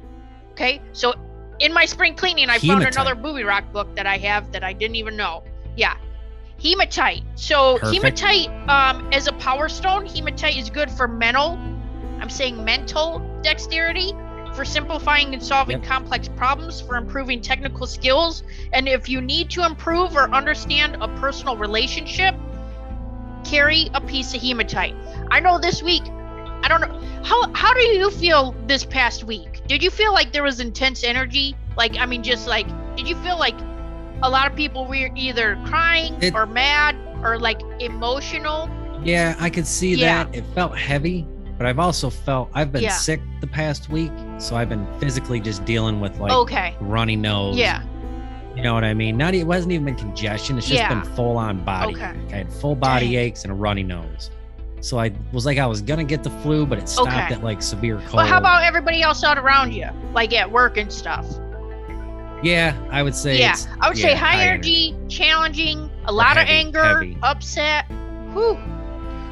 [0.54, 0.82] Okay.
[0.92, 1.14] So
[1.60, 4.74] in my spring cleaning, I found another booby rock book that I have that I
[4.74, 5.44] didn't even know.
[5.78, 5.96] Yeah.
[6.64, 7.24] Hematite.
[7.36, 8.20] So Perfect.
[8.20, 11.60] hematite, um, as a power stone, hematite is good for mental.
[12.22, 14.14] I'm saying mental dexterity
[14.54, 15.88] for simplifying and solving Yep.
[15.90, 21.08] complex problems, for improving technical skills, and if you need to improve or understand a
[21.20, 22.36] personal relationship,
[23.44, 24.96] carry a piece of hematite.
[25.30, 26.04] I know this week,
[26.64, 29.62] I don't know how how do you feel this past week?
[29.68, 31.56] Did you feel like there was intense energy?
[31.78, 33.56] Like I mean just like did you feel like
[34.24, 38.70] a lot of people were either crying It- or mad or like emotional?
[39.04, 40.24] Yeah, I could see Yeah.
[40.24, 40.36] that.
[40.36, 42.90] It felt heavy, but I've also felt I've been Yeah.
[42.92, 46.76] sick the past week, so I've been physically just dealing with like okay.
[46.82, 47.58] runny nose.
[47.58, 47.82] Yeah.
[48.56, 49.18] You know what I mean?
[49.18, 50.58] Not it wasn't even been congestion.
[50.58, 50.90] It's just Yeah.
[50.94, 51.94] been full on body.
[51.96, 52.12] Okay.
[52.28, 52.34] ache.
[52.34, 53.26] I had full body Dang.
[53.26, 54.32] aches and a runny nose.
[54.82, 57.34] So I was like I was gonna get the flu, but it stopped Okay.
[57.34, 58.14] at like severe cold.
[58.14, 59.88] Well, how about everybody else out around you?
[60.14, 61.26] Like at work and stuff.
[62.44, 63.56] Yeah, I would say yeah.
[63.82, 67.18] I would say high, high energy, challenging, a lot of anger, heavy.
[67.24, 67.86] upset.
[68.34, 68.58] Whew.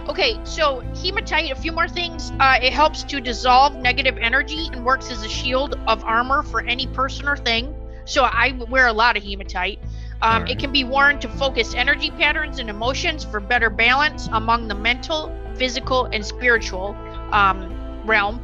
[0.09, 2.31] Okay, so hematite, a few more things.
[2.39, 6.61] Uh, it helps to dissolve negative energy and works as a shield of armor for
[6.61, 7.73] any person or thing.
[8.05, 9.79] So I wear a lot of hematite.
[10.21, 10.51] Um, Alright.
[10.51, 14.75] It can be worn to focus energy patterns and emotions for better balance among the
[14.75, 16.95] mental, physical, and spiritual
[17.31, 18.41] um, realm.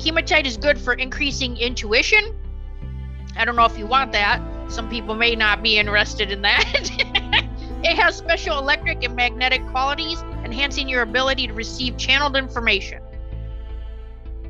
[0.00, 2.36] Hematite is good for increasing intuition.
[3.36, 4.40] I don't know if you want that.
[4.68, 6.74] Some people may not be interested in that.
[7.82, 13.02] it has special electric and magnetic qualities, enhancing your ability to receive channeled information.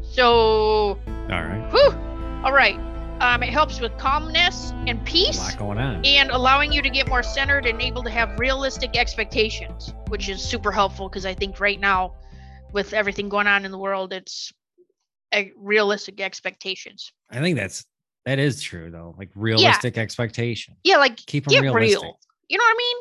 [0.03, 1.69] So, all right.
[1.71, 2.79] whew, all right.
[3.21, 6.05] Um, it helps with calmness and A peace lot going on.
[6.05, 10.43] and allowing you to get more centered and able to have realistic expectations, which is
[10.43, 12.15] super helpful because I think right now,
[12.73, 14.53] with everything going on in the world, it's
[15.57, 17.13] realistic expectations.
[17.31, 17.85] I think that's
[18.27, 19.15] that is true though.
[19.17, 20.75] Like realistic expectation.
[20.83, 22.03] Yeah, like Keep them realistic.
[22.03, 22.19] real.
[22.49, 22.97] You know what I mean?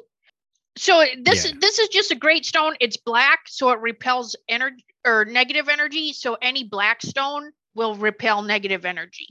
[0.78, 1.52] So this Yeah.
[1.60, 2.76] this is just a great stone.
[2.80, 6.14] It's black, so it repels energy or negative energy.
[6.14, 9.28] So any black stone will repel negative energy,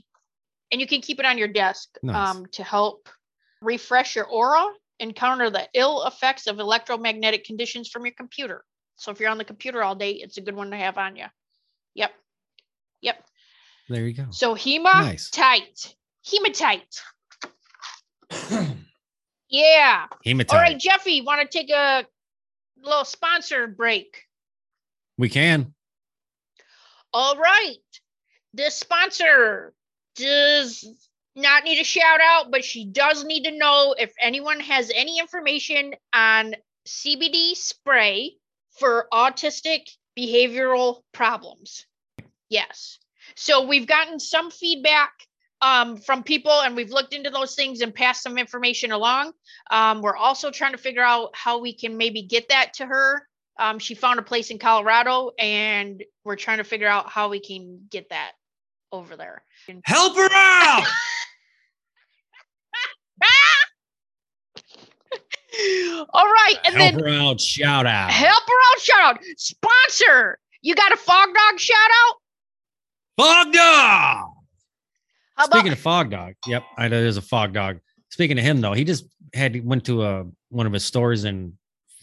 [0.71, 2.35] and you can keep it on your desk Nice.
[2.35, 3.09] um, to help
[3.61, 4.65] refresh your aura
[4.99, 8.63] and counter the ill effects of electromagnetic conditions from your computer.
[8.97, 11.15] So if you're on the computer all day, it's a good one to have on
[11.15, 11.25] you.
[11.95, 12.11] Yep,
[13.01, 13.25] yep.
[13.89, 14.27] There you go.
[14.29, 15.29] So hema Nice.
[15.31, 17.01] tight, hematite.
[19.51, 20.07] Yeah.
[20.25, 20.53] Hematite.
[20.53, 22.05] All right, Jeffy, want to take a
[22.81, 24.27] little sponsor break?
[25.17, 25.73] We can.
[27.13, 27.75] All right.
[28.53, 29.73] This sponsor
[30.15, 30.85] does
[31.35, 35.19] not need a shout out, but she does need to know if anyone has any
[35.19, 36.55] information on
[36.87, 38.35] CBD spray
[38.79, 41.85] for autistic behavioral problems.
[42.49, 42.99] Yes.
[43.35, 45.11] So we've gotten some feedback
[45.61, 49.33] um, from people, and we've looked into those things and passed some information along.
[49.69, 53.27] Um, we're also trying to figure out how we can maybe get that to her.
[53.59, 57.39] Um, she found a place in Colorado, and we're trying to figure out how we
[57.39, 58.31] can get that
[58.91, 59.43] over there.
[59.85, 60.87] Help her out.
[66.13, 67.39] All right, and Help then her out.
[67.39, 68.09] Shout out.
[68.09, 68.79] help her out.
[68.81, 70.39] Shout out sponsor.
[70.61, 72.15] You got a fog dog shout out?
[73.17, 74.40] Fog dog.
[75.35, 77.79] How about Speaking of fog dog, yep, I know there's a fog dog.
[78.09, 81.53] Speaking of him though, he just had went to a one of his stores in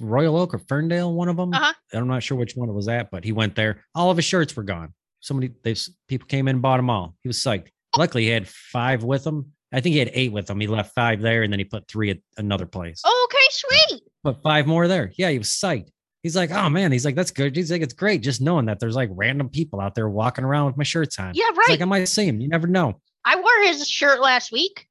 [0.00, 1.52] Royal Oak or Ferndale, one of them.
[1.52, 1.72] Uh-huh.
[1.92, 3.84] I'm not sure which one it was at, but he went there.
[3.94, 4.94] All of his shirts were gone.
[5.20, 5.74] Somebody, they
[6.06, 7.14] people came in and bought them all.
[7.22, 7.68] He was psyched.
[7.96, 10.60] Luckily, he had five with him, I think he had eight with him.
[10.60, 13.02] He left five there, and then he put three at another place.
[13.04, 14.02] Oh, okay, sweet.
[14.24, 15.12] But five more there.
[15.16, 15.88] Yeah, he was psyched.
[16.22, 17.54] He's like, oh man, he's like, that's good.
[17.54, 20.66] He's like, it's great just knowing that there's like random people out there walking around
[20.66, 21.32] with my shirts on.
[21.34, 21.68] Yeah, It's right.
[21.70, 22.40] like I might see him.
[22.40, 23.00] You never know.
[23.28, 24.86] I wore his shirt last week.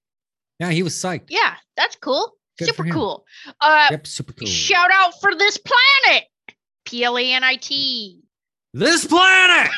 [0.60, 1.26] Yeah, he was psyched.
[1.30, 2.34] Yeah, that's cool.
[2.60, 3.26] Good Super cool.
[3.62, 4.48] Uh, Yep, super cool.
[4.48, 6.24] shout out for this planet.
[6.86, 8.22] P L A N I T.
[8.74, 9.72] this planet.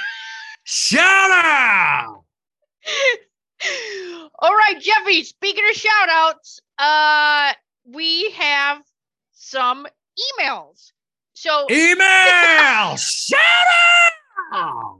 [0.65, 2.24] Shout out.
[4.39, 7.52] All right, Jeffy, speaking of shout outs, uh,
[7.86, 8.82] we have
[9.34, 9.86] some
[10.39, 10.91] emails.
[11.34, 12.95] So Email.
[12.98, 13.39] Shout
[14.54, 15.00] out.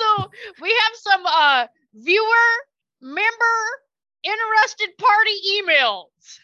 [0.00, 2.48] So we have some uh viewer
[3.00, 3.56] member
[4.22, 6.38] interested party emails.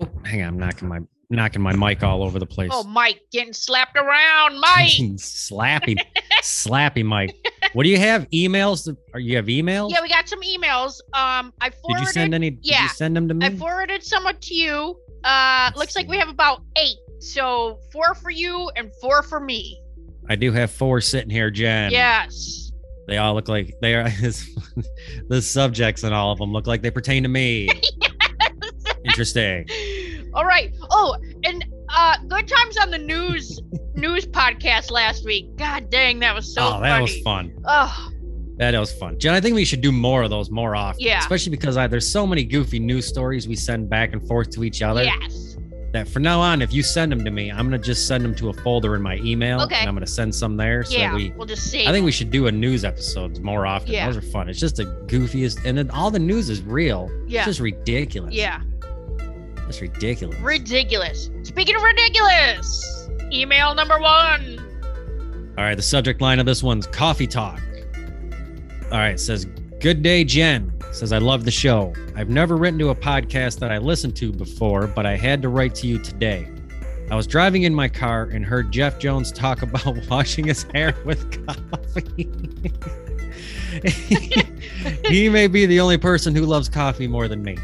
[0.00, 1.00] Oh, hang on, I'm knocking my
[1.30, 2.70] knocking my mic all over the place.
[2.72, 4.90] Oh, Mike getting slapped around, Mike.
[5.18, 5.96] slappy,
[6.42, 7.34] slappy Mike.
[7.72, 8.28] What do you have?
[8.30, 8.94] Emails?
[9.12, 9.90] Or you have emails?
[9.90, 11.00] yeah, we got some emails.
[11.12, 11.98] Um, I forwarded.
[11.98, 12.58] Did you send any?
[12.62, 13.46] Yeah, send them to me?
[13.46, 14.96] I forwarded some to you.
[15.24, 16.96] Uh, looks like we have about eight.
[17.20, 19.80] So four for you and four for me.
[20.28, 21.90] I do have four sitting here, Jen.
[21.90, 22.72] Yes.
[23.06, 24.08] They all look like they are.
[25.28, 27.68] the subjects and all of them look like they pertain to me.
[29.04, 29.66] Interesting.
[30.32, 30.74] All right.
[30.90, 33.60] Oh, and uh, good times on the news
[33.94, 35.54] news podcast last week.
[35.56, 36.82] God dang, that was so oh, funny.
[36.88, 37.54] that was fun.
[37.66, 38.10] Oh,
[38.56, 39.34] That was fun, Jen.
[39.34, 41.02] I think we should do more of those more often.
[41.04, 41.18] Yeah.
[41.18, 44.64] Especially because I, there's so many goofy news stories we send back and forth to
[44.64, 45.04] each other.
[45.04, 45.53] yes.
[45.94, 48.34] That from now on, if you send them to me, I'm gonna just send them
[48.34, 49.60] to a folder in my email.
[49.62, 49.76] Okay.
[49.76, 50.82] And I'm gonna send some there.
[50.82, 51.10] So Yeah.
[51.10, 51.86] that we we'll just see.
[51.86, 53.92] I think we should do a news episodes more often.
[53.92, 54.06] Yeah.
[54.06, 54.48] Those are fun.
[54.48, 57.08] It's just the goofiest, and then all the news is real.
[57.28, 57.42] Yeah.
[57.42, 58.34] It's just ridiculous.
[58.34, 58.60] yeah.
[59.68, 60.36] It's ridiculous.
[60.40, 61.30] Ridiculous.
[61.44, 64.58] Speaking of ridiculous, email number one.
[65.56, 65.76] all right.
[65.76, 67.60] The subject line of this one's coffee talk.
[68.90, 69.14] All right.
[69.14, 69.46] It says,
[69.80, 70.72] Good day, Jen.
[70.94, 71.92] Says, I love the show.
[72.14, 75.48] I've never written to a podcast that I listened to before, but I had to
[75.48, 76.48] write to you today.
[77.10, 80.94] I was driving in my car and heard Jeff Jones talk about washing his hair
[81.04, 82.30] with coffee.
[85.08, 87.58] he may be the only person who loves coffee more than me.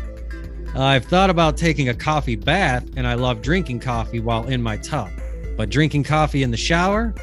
[0.75, 4.77] I've thought about taking a coffee bath and I love drinking coffee while in my
[4.79, 5.09] tub.
[5.57, 7.15] But drinking coffee in the shower?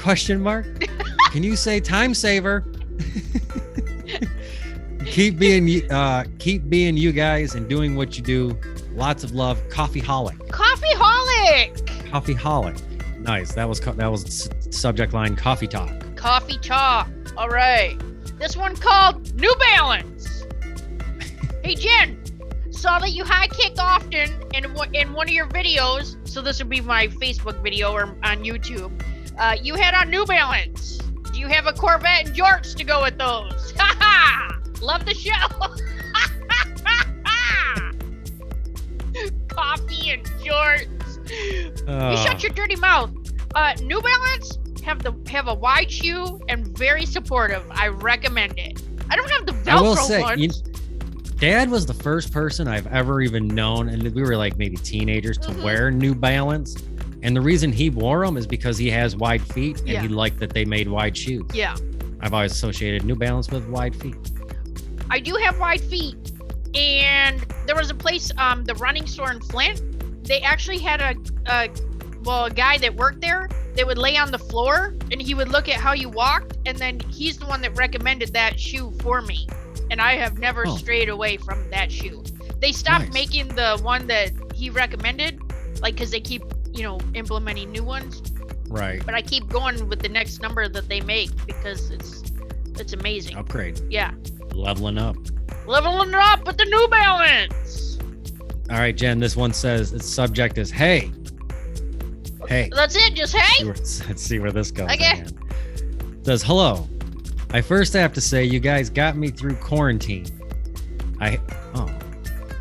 [0.00, 0.66] Question mark.
[1.30, 2.64] Can you say time saver?
[5.06, 8.58] Keep being you- uh keep being you guys and doing what you do.
[8.94, 9.58] Lots of love.
[9.70, 10.48] Coffee holic.
[10.50, 12.10] Coffee holic.
[12.10, 12.80] Coffee holic.
[13.18, 13.52] Nice.
[13.54, 15.90] That was co- that was subject line coffee talk.
[16.16, 17.08] Coffee talk.
[17.36, 17.96] All right.
[18.38, 20.44] This one called New Balance.
[21.64, 22.20] hey Jen,
[22.70, 26.16] saw that you high kick often in one- in one of your videos.
[26.28, 28.90] So this would be my Facebook video or on YouTube.
[29.38, 30.98] Uh, you had on New Balance.
[31.32, 33.72] Do you have a Corvette and jorts to go with those?
[33.78, 34.58] Ha ha!
[34.82, 35.32] Love the show.
[39.48, 40.28] Coffee and.
[40.42, 40.52] You
[41.86, 43.10] Uh, shut your dirty mouth.
[43.54, 47.62] Uh, New Balance have the have a wide shoe and very supportive.
[47.70, 48.82] I recommend it.
[49.08, 50.40] I don't have the Velcro I will say, ones.
[50.42, 50.50] you,
[51.38, 55.38] Dad was the first person I've ever even known, and we were like maybe teenagers
[55.38, 55.62] to Mhm.
[55.62, 56.76] wear New Balance.
[57.22, 60.02] And the reason he wore them is because he has wide feet, and Yeah.
[60.02, 61.44] he liked that they made wide shoes.
[61.54, 61.76] yeah,
[62.20, 64.16] I've always associated New Balance with wide feet.
[65.10, 66.16] I do have wide feet,
[66.74, 69.82] and there was a place, um, the running store in Flint.
[70.26, 71.14] They actually had a,
[71.52, 71.68] a
[72.24, 73.48] well, a guy that worked there.
[73.74, 76.76] That would lay on the floor, and he would look at how you walked, and
[76.76, 79.46] then he's the one that recommended that shoe for me.
[79.90, 80.76] And I have never Oh.
[80.76, 82.22] strayed away from that shoe.
[82.60, 83.14] They stopped Nice.
[83.14, 85.40] making the one that he recommended,
[85.80, 86.42] like because they keep,
[86.74, 88.22] you know, implementing new ones.
[88.68, 89.02] Right.
[89.04, 92.22] But I keep going with the next number that they make because it's
[92.78, 93.36] it's amazing.
[93.36, 93.80] Upgrade.
[93.90, 94.12] Yeah,
[94.54, 95.16] Leveling up.
[95.66, 97.98] leveling up with the New Balance.
[98.70, 99.18] All right, Jen.
[99.18, 101.10] This one says its subject is hey.
[102.48, 102.70] Hey.
[102.74, 103.14] That's it.
[103.14, 103.64] Just See hey.
[103.64, 103.74] where-
[104.08, 104.90] Let's see where this goes.
[104.90, 105.24] Okay.
[106.22, 106.88] Says hello.
[107.50, 110.26] I first have to say you guys got me through quarantine.
[111.20, 111.38] I
[111.74, 111.88] oh,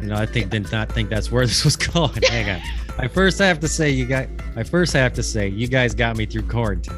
[0.01, 2.21] you know I think did not think that's where this was going.
[2.23, 2.62] Hang on.
[2.97, 4.27] I first have to say you got.
[4.56, 6.97] I first have to say you guys got me through quarantine.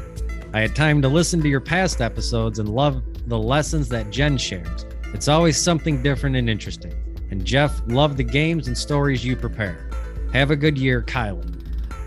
[0.54, 4.38] I had time to listen to your past episodes and love the lessons that Jen
[4.38, 4.86] shares.
[5.14, 6.94] It's always something different and interesting.
[7.32, 9.90] And Jeff, love the games and stories you prepare.
[10.34, 11.50] Have a good year, Kylie.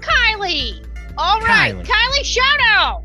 [0.01, 0.85] Kylie.
[1.17, 1.85] All right, Kylie.
[1.85, 2.25] Kylie.
[2.25, 3.05] Shout out.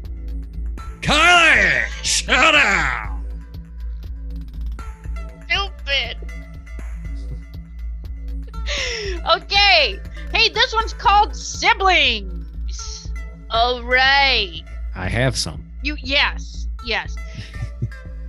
[1.02, 3.20] Kylie, shout out.
[5.48, 6.18] Stupid.
[9.36, 10.00] okay.
[10.34, 13.12] Hey, this one's called siblings.
[13.50, 14.62] All right.
[14.96, 15.66] I have some.
[15.84, 17.16] You yes, yes.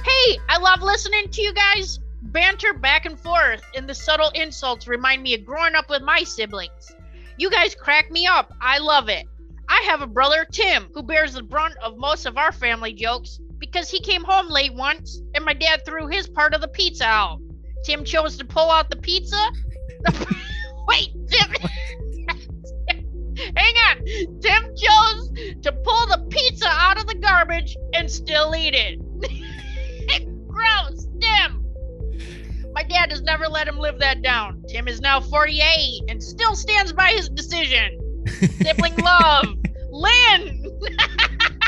[0.05, 4.88] Hey, I love listening to you guys banter back and forth, and the subtle insults
[4.88, 6.93] remind me of growing up with my siblings.
[7.37, 8.53] You guys crack me up.
[8.61, 9.27] I love it.
[9.69, 13.41] I have a brother, Tim, who bears the brunt of most of our family jokes
[13.59, 17.05] because he came home late once and my dad threw his part of the pizza
[17.05, 17.41] out.
[17.85, 19.41] Tim chose to pull out the pizza.
[20.88, 21.53] Wait, Tim.
[23.57, 24.05] Hang on.
[24.41, 25.31] Tim chose
[25.62, 29.01] to pull the pizza out of the garbage and still eat it.
[30.62, 31.64] Gross, Tim.
[32.75, 34.62] My dad has never let him live that down.
[34.68, 37.98] Tim is now 48 and still stands by his decision.
[38.62, 39.46] Sibling love.
[39.90, 40.64] Lynn.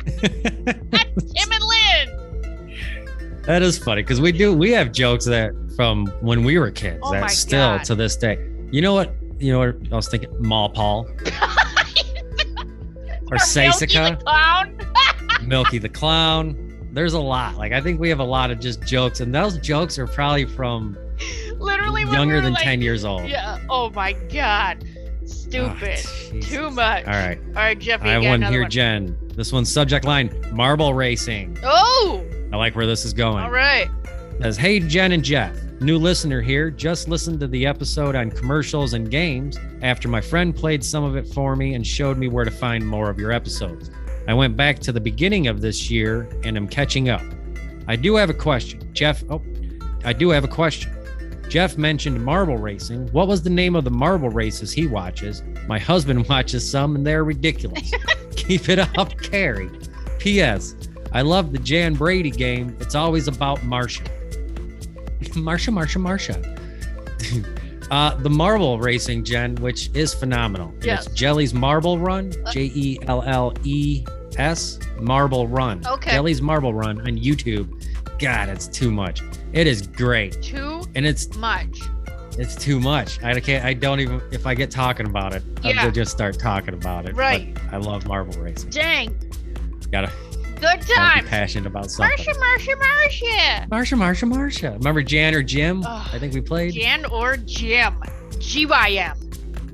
[0.22, 3.40] Tim and Lynn.
[3.42, 7.00] That is funny because we do we have jokes that from when we were kids
[7.02, 7.84] Oh that still God.
[7.84, 8.38] to this day.
[8.70, 9.12] You know what?
[9.38, 10.30] You know what I was thinking?
[10.40, 11.06] Maw Paul
[13.30, 14.78] or Milky the clown.
[15.46, 16.63] Milky the Clown.
[16.94, 17.56] There's a lot.
[17.56, 20.44] Like I think we have a lot of just jokes, and those jokes are probably
[20.46, 20.96] from
[21.58, 23.28] Literally when we younger than like, 10 years old.
[23.28, 23.58] Yeah.
[23.68, 24.84] Oh my god.
[24.86, 25.98] Oh, Stupid.
[26.04, 27.06] Ah, Too much.
[27.06, 27.38] All right.
[27.48, 28.08] All right, Jeffy.
[28.08, 28.70] I have one here, one.
[28.70, 29.18] Jen.
[29.34, 31.56] This one's subject line marble racing.
[31.64, 33.42] Oh, I like where this is going.
[33.44, 33.88] all right.
[34.40, 36.70] Says, Hey, Jen and Jeff, new listener here.
[36.70, 41.16] Just listened to the episode on commercials and games after my friend played some of
[41.16, 43.90] it for me and showed me where to find more of your episodes.
[44.26, 47.22] I went back to the beginning of this year and am catching up.
[47.86, 48.88] I do have a question.
[48.94, 49.42] Jeff, oh,
[50.04, 50.92] I do have a question.
[51.48, 53.06] Jeff mentioned marble racing.
[53.12, 55.42] What was the name of the marble races he watches?
[55.66, 57.92] My husband watches some and they're ridiculous.
[58.36, 59.70] Keep it up, Carrie.
[60.18, 60.74] P.S.
[61.12, 62.76] I love the Jan Brady game.
[62.80, 64.08] It's always about Marsha.
[65.20, 67.60] Marsha, Marsha, Marsha.
[67.90, 70.72] Uh, the marble racing, Jen, which is phenomenal.
[70.82, 71.06] Yes.
[71.06, 74.04] It's Jelle's Marble Run, J E L L E
[74.36, 75.86] S, Marble Run.
[75.86, 76.10] Okay.
[76.12, 77.82] Jelle's Marble Run on YouTube.
[78.18, 79.22] God, it's too much.
[79.52, 81.80] It is great, Too and it's much.
[82.38, 83.22] it's too much.
[83.22, 83.64] I can't.
[83.64, 84.20] I don't even.
[84.32, 85.84] If I get talking about it, Yeah.
[85.84, 87.14] I'll just start talking about it.
[87.14, 87.56] but Right.
[87.72, 88.70] I love marble racing.
[88.70, 89.16] Dang.
[89.92, 90.10] Gotta,
[90.64, 91.26] Good gotta time.
[91.26, 92.16] passionate about something.
[92.16, 93.68] Marsha, Marsha, Marsha.
[93.68, 94.78] Marsha, Marsha, Marsha.
[94.78, 95.84] Remember Jan or Jim?
[95.86, 96.08] Ugh.
[96.12, 96.72] I think we played.
[96.72, 97.94] Jan or Jim.
[98.38, 99.16] GYM.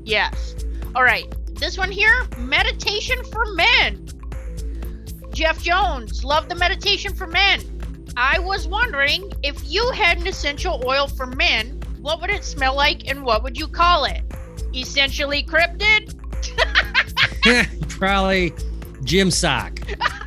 [0.05, 0.57] Yes.
[0.95, 1.33] All right.
[1.55, 4.05] This one here meditation for men.
[5.33, 7.61] Jeff Jones, love the meditation for men.
[8.17, 12.75] I was wondering if you had an essential oil for men, what would it smell
[12.75, 14.23] like and what would you call it?
[14.75, 16.17] Essentially cryptid?
[17.89, 18.53] Probably
[19.05, 19.79] Jim Sock.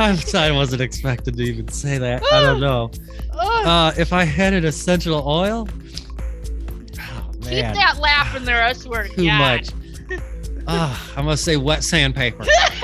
[0.00, 2.22] I wasn't expected to even say that.
[2.32, 2.90] I don't know.
[3.36, 8.72] Uh, if I had an essential oil, oh, keep man, that laugh in there, I
[8.72, 9.72] swear to too God.
[10.08, 10.20] much.
[10.68, 12.44] Ah, I'm gonna say wet sandpaper.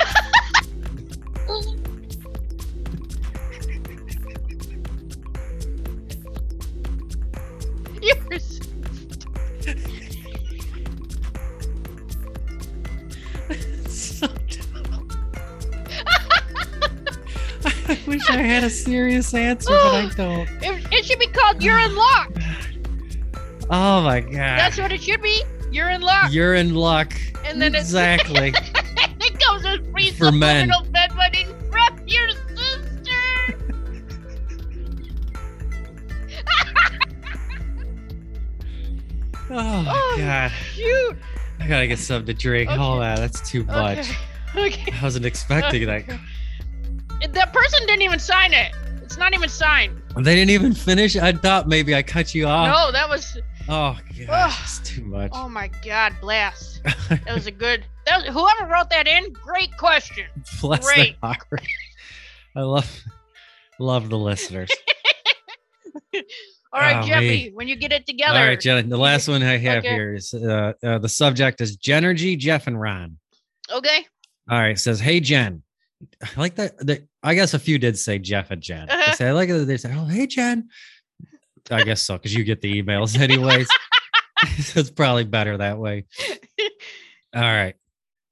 [17.93, 20.49] I wish I had a serious answer, but I don't.
[20.61, 22.31] it, it should be called You're in Luck.
[23.69, 24.59] Oh my god.
[24.59, 25.43] That's what it should be.
[25.71, 26.31] You're in luck.
[26.31, 27.13] You're in luck.
[27.45, 28.49] And then it's- exactly.
[28.55, 30.69] it comes with free For men.
[30.69, 33.57] supplemental bed money from your sister.
[39.49, 40.51] oh my Oh, god.
[40.73, 41.17] Shoot.
[41.59, 42.69] I gotta get something to drink.
[42.69, 42.77] Okay.
[42.77, 44.11] Hold on, that's too much.
[44.55, 44.67] Okay.
[44.67, 44.91] Okay.
[44.91, 46.03] I wasn't expecting that.
[47.33, 48.71] That person didn't even sign it.
[49.01, 50.01] It's not even signed.
[50.17, 51.15] They didn't even finish.
[51.15, 52.67] I thought maybe I cut you off.
[52.67, 53.37] No, that was.
[53.69, 53.97] Oh
[54.29, 54.53] Ugh.
[54.63, 55.31] it's too much.
[55.33, 56.81] Oh my God, blast.
[57.09, 57.85] That was a good.
[58.05, 59.31] That was whoever wrote that in.
[59.33, 60.25] Great question.
[60.61, 61.15] Bless great.
[61.23, 63.01] I love
[63.79, 64.69] love the listeners.
[66.73, 68.37] All right, Oh, Jeffy, when you get it together.
[68.39, 68.89] All right, Jen.
[68.89, 69.89] The last one I have Okay.
[69.93, 73.17] here is uh, uh, the subject is Genergy, Jeff, and Ron.
[73.71, 74.05] Okay.
[74.49, 75.61] All right, it says, "Hey Jen."
[76.21, 76.77] I like that.
[76.77, 78.87] The, I guess a few did say Jeff and Jen.
[78.87, 79.53] They say I like it.
[79.53, 80.69] that They say, "Oh, hey Jen."
[81.71, 83.67] I guess so because you get the emails anyways.
[84.59, 86.05] so it's probably better that way.
[87.33, 87.75] All right.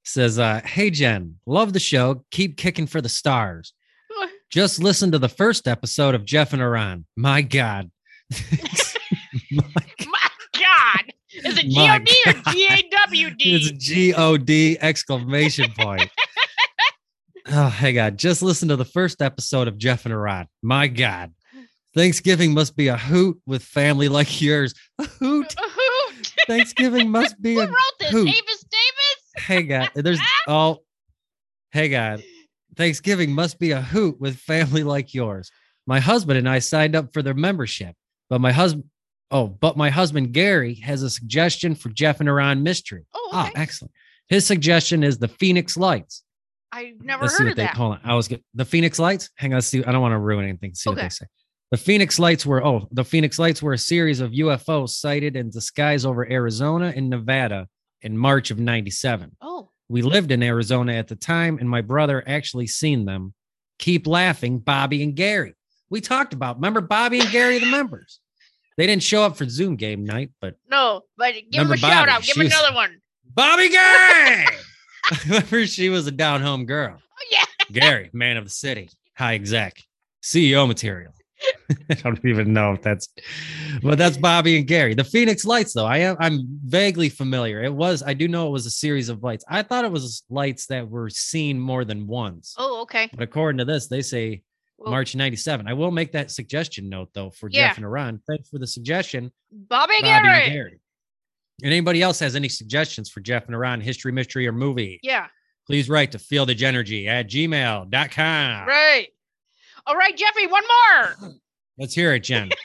[0.04, 2.24] Says, uh, "Hey Jen, love the show.
[2.30, 3.72] Keep kicking for the stars.
[4.50, 7.06] Just listen to the first episode of Jeff and Iran.
[7.16, 7.90] My God."
[9.50, 9.82] My
[10.52, 11.12] God.
[11.34, 13.54] Is it G-O-D or G-A-W-D?
[13.54, 16.10] It's G O D exclamation point.
[17.52, 20.46] Oh, hey God, just listen to the first episode of Jeff and Iran.
[20.62, 21.32] My God.
[21.94, 24.74] Thanksgiving must be a hoot with family like yours.
[24.98, 25.54] A hoot.
[25.58, 28.10] Who Thanksgiving must be a wrote this?
[28.10, 28.28] hoot.
[28.28, 29.46] Avis Davis?
[29.46, 30.78] Hey God, there's oh,
[31.72, 32.22] hey God,
[32.76, 35.50] Thanksgiving must be a hoot with family like yours.
[35.86, 37.94] My husband and I signed up for their membership,
[38.30, 38.84] but my husband,
[39.30, 43.04] oh, but my husband Gary has a suggestion for Jeff and Iran mystery.
[43.14, 43.60] Oh, Ah, okay.
[43.60, 43.92] excellent.
[44.28, 46.22] His suggestion is the Phoenix Lights.
[46.72, 47.74] I never Let's see what of they that.
[47.76, 48.00] hold on.
[48.02, 48.42] I was good.
[48.54, 49.28] The Phoenix Lights.
[49.36, 49.84] Hang on, let's see.
[49.84, 50.74] I don't want to ruin anything.
[50.74, 51.26] See what they say.
[51.70, 55.50] The Phoenix Lights were oh, the Phoenix Lights were a series of UFOs sighted in
[55.50, 57.68] the skies over Arizona and Nevada
[58.00, 59.36] in March of 97.
[59.40, 63.34] Oh, We lived in Arizona at the time, and my brother actually seen them.
[63.78, 65.54] Keep laughing, Bobby and Gary.
[65.90, 68.20] We talked about, remember Bobby and Gary, the members.
[68.76, 72.08] They didn't show up for Zoom game night, but no, but give them a shout
[72.08, 72.22] out.
[72.22, 72.98] Give was- another one.
[73.34, 74.46] Bobby Gary.
[75.26, 76.96] remember she was a down home girl.
[77.00, 77.44] Oh, yeah.
[77.70, 79.80] Gary, man of the city, high exec,
[80.22, 81.12] CEO material.
[81.90, 83.08] I don't even know if that's,
[83.82, 84.94] but that's Bobby and Gary.
[84.94, 87.62] The Phoenix Lights, though, I am I'm vaguely familiar.
[87.64, 89.44] It was I do know it was a series of lights.
[89.48, 92.54] I thought it was lights that were seen more than once.
[92.58, 93.08] Oh, okay.
[93.12, 94.42] But according to this, they say
[94.78, 95.66] March '97.
[95.66, 97.68] I will make that suggestion note though for Yeah.
[97.68, 98.20] Jeff and Iran.
[98.28, 100.80] Thanks for the suggestion, Bobby, Bobby and Gary.
[101.60, 101.68] Gary.
[101.68, 104.98] And anybody else has any suggestions for Jeff and Iran, history, mystery, or movie?
[105.02, 105.26] Yeah,
[105.66, 108.66] Please write to fieldagenergy at gmail.com.
[108.68, 109.06] right.
[109.86, 111.34] All right, Jeffy, one more.
[111.78, 112.50] Let's hear it, Jen.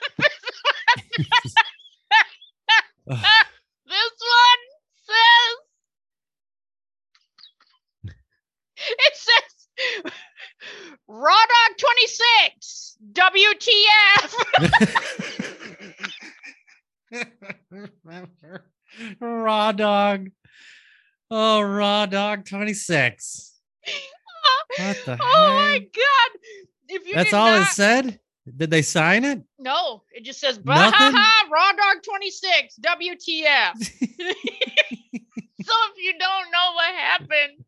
[3.09, 4.61] This one
[8.03, 8.13] says
[8.99, 10.11] it says
[11.07, 14.35] Raw Dog 26 WTF.
[19.19, 20.29] Raw dog.
[21.29, 23.53] Oh, raw dog 26.
[24.77, 25.93] What the oh my heck?
[25.93, 26.39] god.
[26.89, 28.19] If you That's did all not, it said?
[28.55, 29.41] Did they sign it?
[29.59, 30.91] No, it just says Nothing?
[31.13, 33.71] "Bahaha, Raw Dog 26 WTF.
[33.83, 33.87] so
[34.21, 37.65] if you don't know what happened,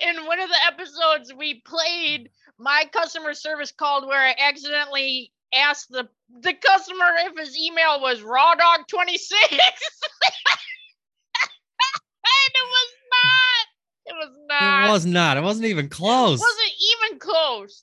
[0.00, 5.90] in one of the episodes we played, my customer service called where I accidentally asked
[5.90, 6.08] the
[6.40, 9.30] the customer if his email was raw dog 26.
[9.50, 9.60] and
[12.54, 13.66] it was not.
[14.06, 14.88] It was not.
[14.88, 15.36] it was not.
[15.36, 16.40] It wasn't even close.
[16.40, 16.72] wasn't
[17.06, 17.82] even close.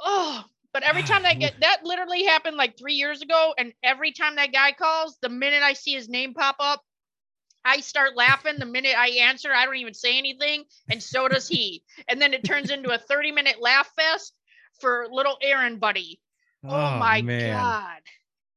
[0.00, 3.72] Oh, but every ah, time that get that literally happened like three years ago, and
[3.82, 6.84] every time that guy calls, the minute I see his name pop up,
[7.64, 8.58] I start laughing.
[8.58, 11.82] The minute I answer, I don't even say anything, and so does he.
[12.08, 14.34] And then it turns into a 30 minute laugh fest
[14.80, 16.20] for little Aaron buddy.
[16.64, 17.56] Oh, oh, my man.
[17.56, 18.00] god.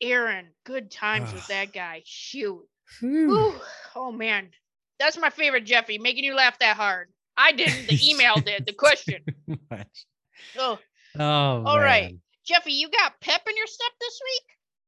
[0.01, 2.01] Aaron, good times with that guy.
[2.05, 2.67] Shoot.
[3.03, 4.49] Oh man.
[4.99, 7.09] That's my favorite Jeffy, making you laugh that hard.
[7.35, 9.23] I didn't, the email did, the question.
[10.59, 10.77] Oh,
[11.17, 12.15] oh, All right.
[12.45, 14.43] Jeffy, you got pep in your step this week?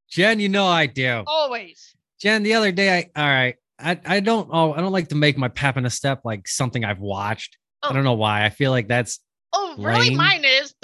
[0.09, 1.23] Jen, you know I do.
[1.25, 1.95] Always.
[2.19, 3.55] Jen, the other day, I all right.
[3.79, 6.47] I, I don't oh I don't like to make my pep in a step like
[6.47, 7.57] something I've watched.
[7.83, 7.89] Oh.
[7.89, 8.45] I don't know why.
[8.45, 9.19] I feel like that's
[9.53, 10.09] Oh, really?
[10.09, 10.17] Lame.
[10.17, 10.73] Mine is.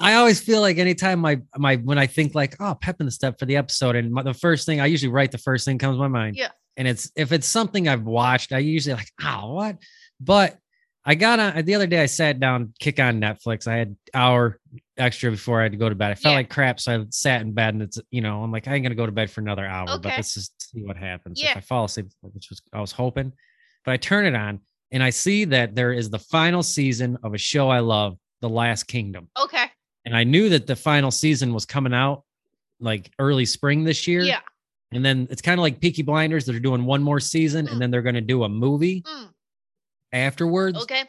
[0.00, 3.12] I always feel like anytime my my when I think like oh pep in the
[3.12, 5.78] step for the episode and my, the first thing I usually write the first thing
[5.78, 6.36] comes to my mind.
[6.36, 6.48] Yeah.
[6.76, 9.76] And it's if it's something I've watched, I usually like oh what,
[10.18, 10.56] but
[11.04, 12.02] I got on the other day.
[12.02, 13.66] I sat down, kick on Netflix.
[13.66, 14.58] I had hour
[14.98, 16.10] extra before I had to go to bed.
[16.10, 16.36] I felt Yeah.
[16.38, 18.82] like crap, so I sat in bed and it's you know I'm like I ain't
[18.82, 21.52] gonna go to bed for another hour, but let's just see what happens Yeah.
[21.52, 23.32] if I fall asleep, which was I was hoping.
[23.84, 24.60] But I turn it on
[24.92, 28.48] and I see that there is the final season of a show I love, The
[28.48, 29.66] Last Kingdom Okay.
[30.04, 32.24] And I knew that the final season was coming out
[32.80, 34.22] like early spring this year.
[34.22, 34.40] Yeah.
[34.92, 36.46] And then it's kind of like Peaky Blinders.
[36.46, 37.72] They're doing one more season Mm.
[37.72, 39.28] and then they're going to do a movie Mm,
[40.12, 40.78] afterwards.
[40.82, 41.04] okay.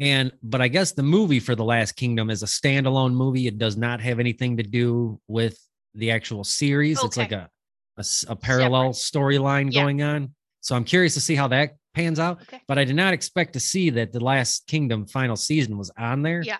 [0.00, 3.46] And, but I guess the movie for The Last Kingdom is a standalone movie.
[3.46, 5.56] It does not have anything to do with
[5.94, 6.98] the actual series.
[6.98, 7.06] Okay.
[7.06, 9.82] It's like a parallel storyline Yeah.
[9.82, 10.34] going on.
[10.62, 12.42] So I'm curious to see how that pans out.
[12.42, 12.60] Okay.
[12.66, 16.22] But I did not expect to see that The Last Kingdom final season was on
[16.22, 16.42] there.
[16.42, 16.58] Yeah.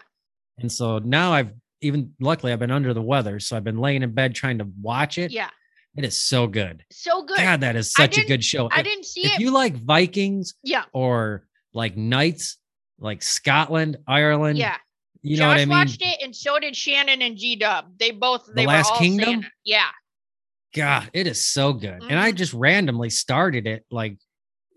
[0.59, 1.51] And so now I've
[1.85, 4.69] even luckily I've been under the weather, so I've been laying in bed trying to
[4.81, 5.31] watch it.
[5.31, 5.51] Yeah.
[5.97, 6.85] It is so good.
[6.91, 7.37] So good.
[7.37, 8.69] God, that is such a good show.
[8.71, 9.41] I if, didn't see if it.
[9.41, 10.85] you like Vikings yeah.
[10.93, 12.59] or like Knights,
[12.99, 14.77] like Scotland, Ireland, Yeah.
[15.23, 15.73] you Josh know what I mean?
[15.73, 17.97] I watched it and so did Shannon and G Dub.
[17.99, 19.25] They both they Last were all Kingdom?
[19.27, 19.45] saying.
[19.65, 19.91] Yeah.
[20.75, 22.03] God, it is so good.
[22.03, 22.37] And I Mhm.
[22.37, 24.17] just randomly started it like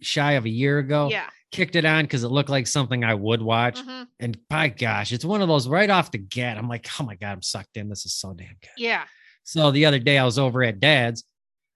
[0.01, 1.09] shy of a year ago.
[1.09, 1.27] Yeah.
[1.51, 3.79] Kicked it on because it looked like something I would watch.
[3.81, 6.57] mhm, And by gosh, it's one of those right off the get.
[6.57, 7.87] I'm like, oh my God, I'm sucked in.
[7.89, 8.69] This is so damn good.
[8.77, 9.03] Yeah.
[9.43, 11.23] So the other day I was over at dad's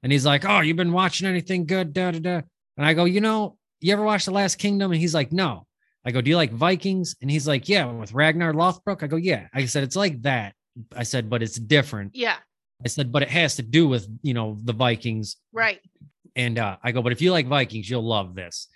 [0.04, 1.94] and he's like, Oh, you've been watching anything good?
[1.94, 2.42] Da, da, da.
[2.78, 4.92] And I go, You know, you ever watch The Last Kingdom?
[4.92, 5.66] And he's like, No.
[6.04, 7.16] I go, Do you like Vikings?
[7.22, 9.04] And he's like, Yeah, with Ragnar Lothbrok.
[9.04, 9.48] I go, Yeah.
[9.54, 10.54] I said, It's like that,
[10.96, 12.14] I said, but it's different.
[12.16, 12.36] Yeah.
[12.84, 15.38] I said, but it has to do with, you know, the Vikings.
[15.54, 15.80] Right.
[16.36, 18.68] And uh, I go, but if you like Vikings, you'll love this.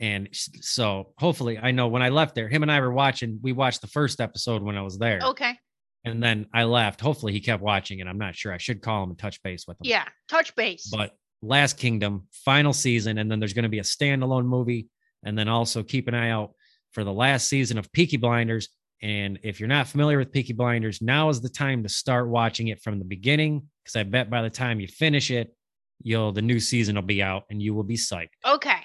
[0.00, 3.52] And so hopefully, I know when I left there, him and I were watching, we
[3.52, 5.20] watched the first episode when I was there.
[5.22, 5.56] Okay.
[6.04, 7.00] And then I left.
[7.00, 8.06] Hopefully, he kept watching it.
[8.06, 8.52] I'm not sure.
[8.52, 9.82] I should call him and touch base with him.
[9.84, 10.04] Yeah.
[10.28, 10.88] Touch base.
[10.90, 13.18] But Last Kingdom, final season.
[13.18, 14.88] And then there's going to be a standalone movie.
[15.24, 16.52] And then also keep an eye out
[16.92, 18.68] for the last season of Peaky Blinders.
[19.02, 22.68] And if you're not familiar with Peaky Blinders, now is the time to start watching
[22.68, 23.68] it from the beginning.
[23.82, 25.54] Because I bet by the time you finish it,
[26.02, 28.28] you'll the new season will be out and you will be psyched.
[28.44, 28.80] okay.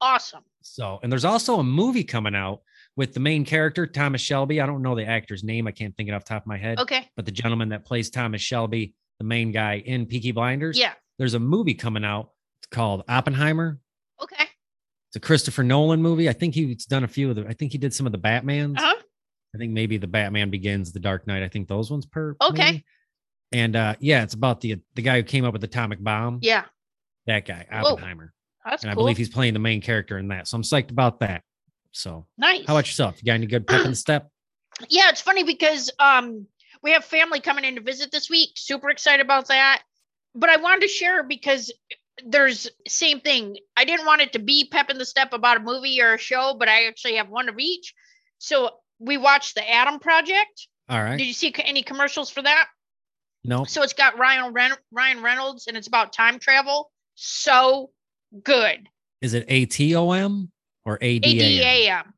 [0.00, 0.42] Awesome.
[0.62, 2.62] So, and there's also a movie coming out
[2.96, 4.60] with the main character, Thomas Shelby.
[4.60, 5.66] I don't know the actor's name.
[5.66, 6.78] I can't think it off the top of my head.
[6.78, 7.08] Okay.
[7.16, 10.92] But the gentleman that plays Thomas Shelby, the main guy in Peaky Blinders, Yeah.
[11.18, 12.30] there's a movie coming out.
[12.60, 13.78] It's called Oppenheimer.
[14.22, 14.44] Okay.
[15.08, 16.28] It's a Christopher Nolan movie.
[16.28, 17.46] I think he's done a few of the.
[17.48, 18.78] I think he did some of the Batman's.
[18.78, 18.94] Uh-huh.
[19.54, 21.42] I think maybe the Batman Begins, the Dark Knight.
[21.42, 22.36] I think those ones per.
[22.42, 22.62] Okay.
[22.72, 22.84] maybe.
[23.52, 26.40] And uh yeah, it's about the the guy who came up with the atomic bomb.
[26.42, 26.64] Yeah.
[27.26, 28.34] That guy, Oppenheimer.
[28.68, 30.48] That's and I believe he's playing the main character in that.
[30.48, 31.42] So I'm psyched about that.
[31.92, 32.66] So nice.
[32.66, 33.16] how about yourself?
[33.22, 34.30] You got any good pep in the step?
[34.88, 36.46] yeah, it's funny because um
[36.82, 38.50] we have family coming in to visit this week.
[38.56, 39.82] Super excited about that.
[40.34, 41.72] But I wanted to share because
[42.24, 43.56] there's same thing.
[43.76, 46.18] I didn't want it to be pep in the step about a movie or a
[46.18, 47.94] show, but I actually have one of each.
[48.38, 50.68] So we watched the Adam Project.
[50.88, 51.16] All right.
[51.16, 52.66] Did you see any commercials for that?
[53.44, 53.64] No.
[53.64, 56.90] So it's got Ryan Ren- Ryan Reynolds and it's about time travel.
[57.14, 57.90] So
[58.42, 58.88] good.
[59.20, 60.50] Is it A T O M
[60.84, 62.14] or A D A M?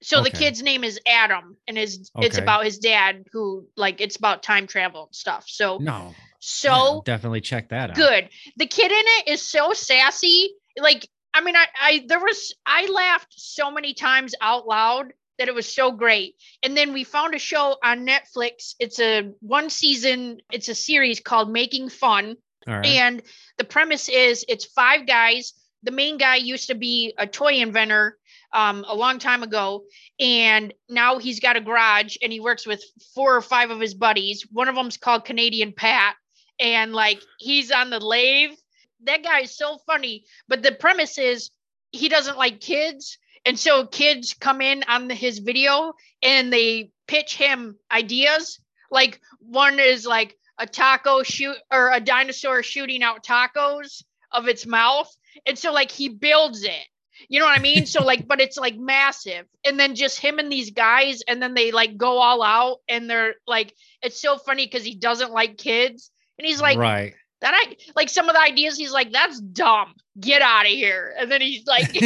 [0.00, 4.16] So the kid's name is Adam, and his it's about his dad who like it's
[4.16, 5.44] about time travel and stuff.
[5.48, 6.14] So No.
[6.38, 7.96] so Yeah, definitely check that out.
[7.96, 8.28] good.
[8.56, 10.50] The kid in it is so sassy.
[10.78, 15.48] Like I mean, I I there was I laughed so many times out loud that
[15.48, 16.36] it was so great.
[16.62, 18.74] And then we found a show on Netflix.
[18.78, 20.38] It's a one season.
[20.52, 22.36] It's a series called Making Fun.
[22.68, 22.86] Right.
[22.86, 23.22] And
[23.56, 25.54] the premise is it's five guys.
[25.82, 28.18] The main guy used to be a toy inventor
[28.52, 29.84] um, a long time ago.
[30.20, 32.82] And now he's got a garage and he works with
[33.14, 34.46] four or five of his buddies.
[34.52, 36.16] One of them's called Canadian Pat.
[36.60, 38.58] And like he's on the lathe.
[39.04, 40.24] That guy is so funny.
[40.48, 41.50] But the premise is
[41.92, 43.16] he doesn't like kids.
[43.46, 48.60] And so kids come in on his video and they pitch him ideas.
[48.90, 54.02] Like one is like, a taco shoot or a dinosaur shooting out tacos
[54.32, 55.14] of its mouth.
[55.46, 56.86] And so like he builds it.
[57.28, 57.86] You know what I mean?
[57.86, 59.46] So like, but it's like massive.
[59.64, 63.10] And then just him and these guys, and then they like go all out and
[63.10, 66.10] they're like, it's so funny because he doesn't like kids.
[66.38, 67.14] And he's like, right.
[67.40, 69.94] that I like some of the ideas, he's like, that's dumb.
[70.20, 71.14] Get out of here.
[71.18, 71.90] And then he's like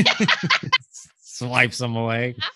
[1.21, 2.37] Swipes them away.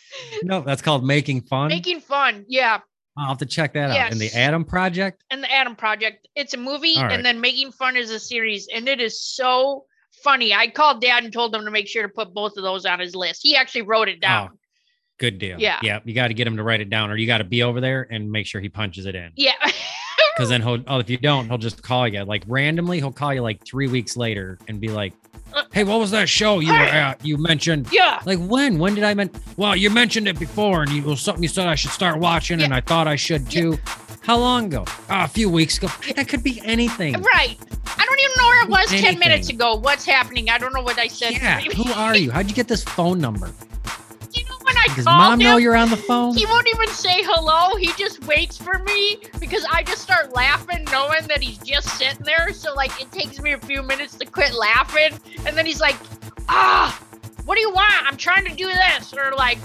[0.42, 1.68] No, that's called making fun.
[1.68, 2.46] making fun.
[2.48, 2.80] Yeah.
[3.16, 4.12] I'll have to check that out.
[4.12, 5.24] And the Adam Project.
[5.30, 6.28] and the Adam Project.
[6.34, 7.12] It's a movie, right.
[7.12, 9.84] and then Making Fun is a series, and it is so
[10.22, 10.52] funny.
[10.54, 13.00] I called Dad and told him to make sure to put both of those on
[13.00, 13.40] his list.
[13.42, 14.50] He actually wrote it down.
[14.52, 14.58] Oh,
[15.18, 15.58] good deal.
[15.58, 15.78] Yeah.
[15.82, 16.00] Yeah.
[16.04, 17.80] You got to get him to write it down, or you got to be over
[17.80, 19.32] there and make sure he punches it in.
[19.36, 19.52] Yeah,
[20.36, 22.22] Because then he'll, oh, if you don't, he'll just call you.
[22.22, 25.14] Like randomly, he'll call you like three weeks later and be like,
[25.76, 27.22] hey, what was that show you were at?
[27.22, 28.78] You mentioned, yeah, like, when?
[28.78, 29.30] When did I men?
[29.58, 32.62] Well, you mentioned it before and you, was something you said I should start watching
[32.62, 33.60] and I thought I should Yeah.
[33.60, 33.78] too.
[34.22, 34.84] How long ago?
[35.10, 35.88] Ah, a few weeks ago.
[36.16, 37.12] That could be anything.
[37.20, 37.58] right.
[37.98, 39.74] I don't even know where it was ten minutes ago.
[39.74, 40.48] What's happening?
[40.48, 41.32] I don't know what I said.
[41.34, 41.60] Yeah.
[41.60, 42.30] Who are you?
[42.30, 43.50] How'd you get this phone number?
[44.66, 46.34] When I Does called mom know you're on the phone?
[46.36, 47.76] he won't even say hello.
[47.76, 52.24] He just waits for me because I just start laughing, knowing that he's just sitting
[52.24, 52.52] there.
[52.52, 55.94] So like it takes me a few minutes to quit laughing, and then he's like,
[56.48, 57.00] "Ah,
[57.44, 57.92] what do you want?
[58.06, 59.58] I'm trying to do this," or like,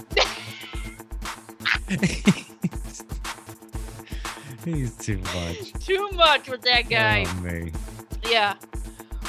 [4.64, 5.72] He's too much.
[5.84, 7.72] "Too much with that guy." Oh, me.
[8.28, 8.54] Yeah.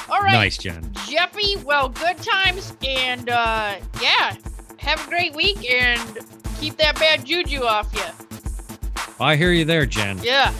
[0.09, 0.91] All right, Nice, Jen.
[1.09, 1.55] Jeffy.
[1.65, 4.35] Well, good times, and uh, yeah,
[4.83, 6.17] have a great week, and
[6.59, 8.01] keep that bad juju off you.
[9.19, 10.19] I hear you there, Jen.
[10.23, 10.53] Yeah.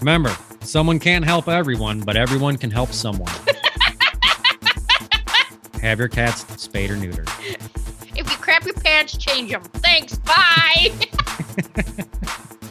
[0.00, 3.32] Remember, someone can't help everyone, but everyone can help someone.
[5.80, 7.28] Have your cats spayed or neutered.
[8.16, 9.62] If you crap your pants, change them.
[9.62, 10.16] Thanks.
[10.18, 10.92] Bye.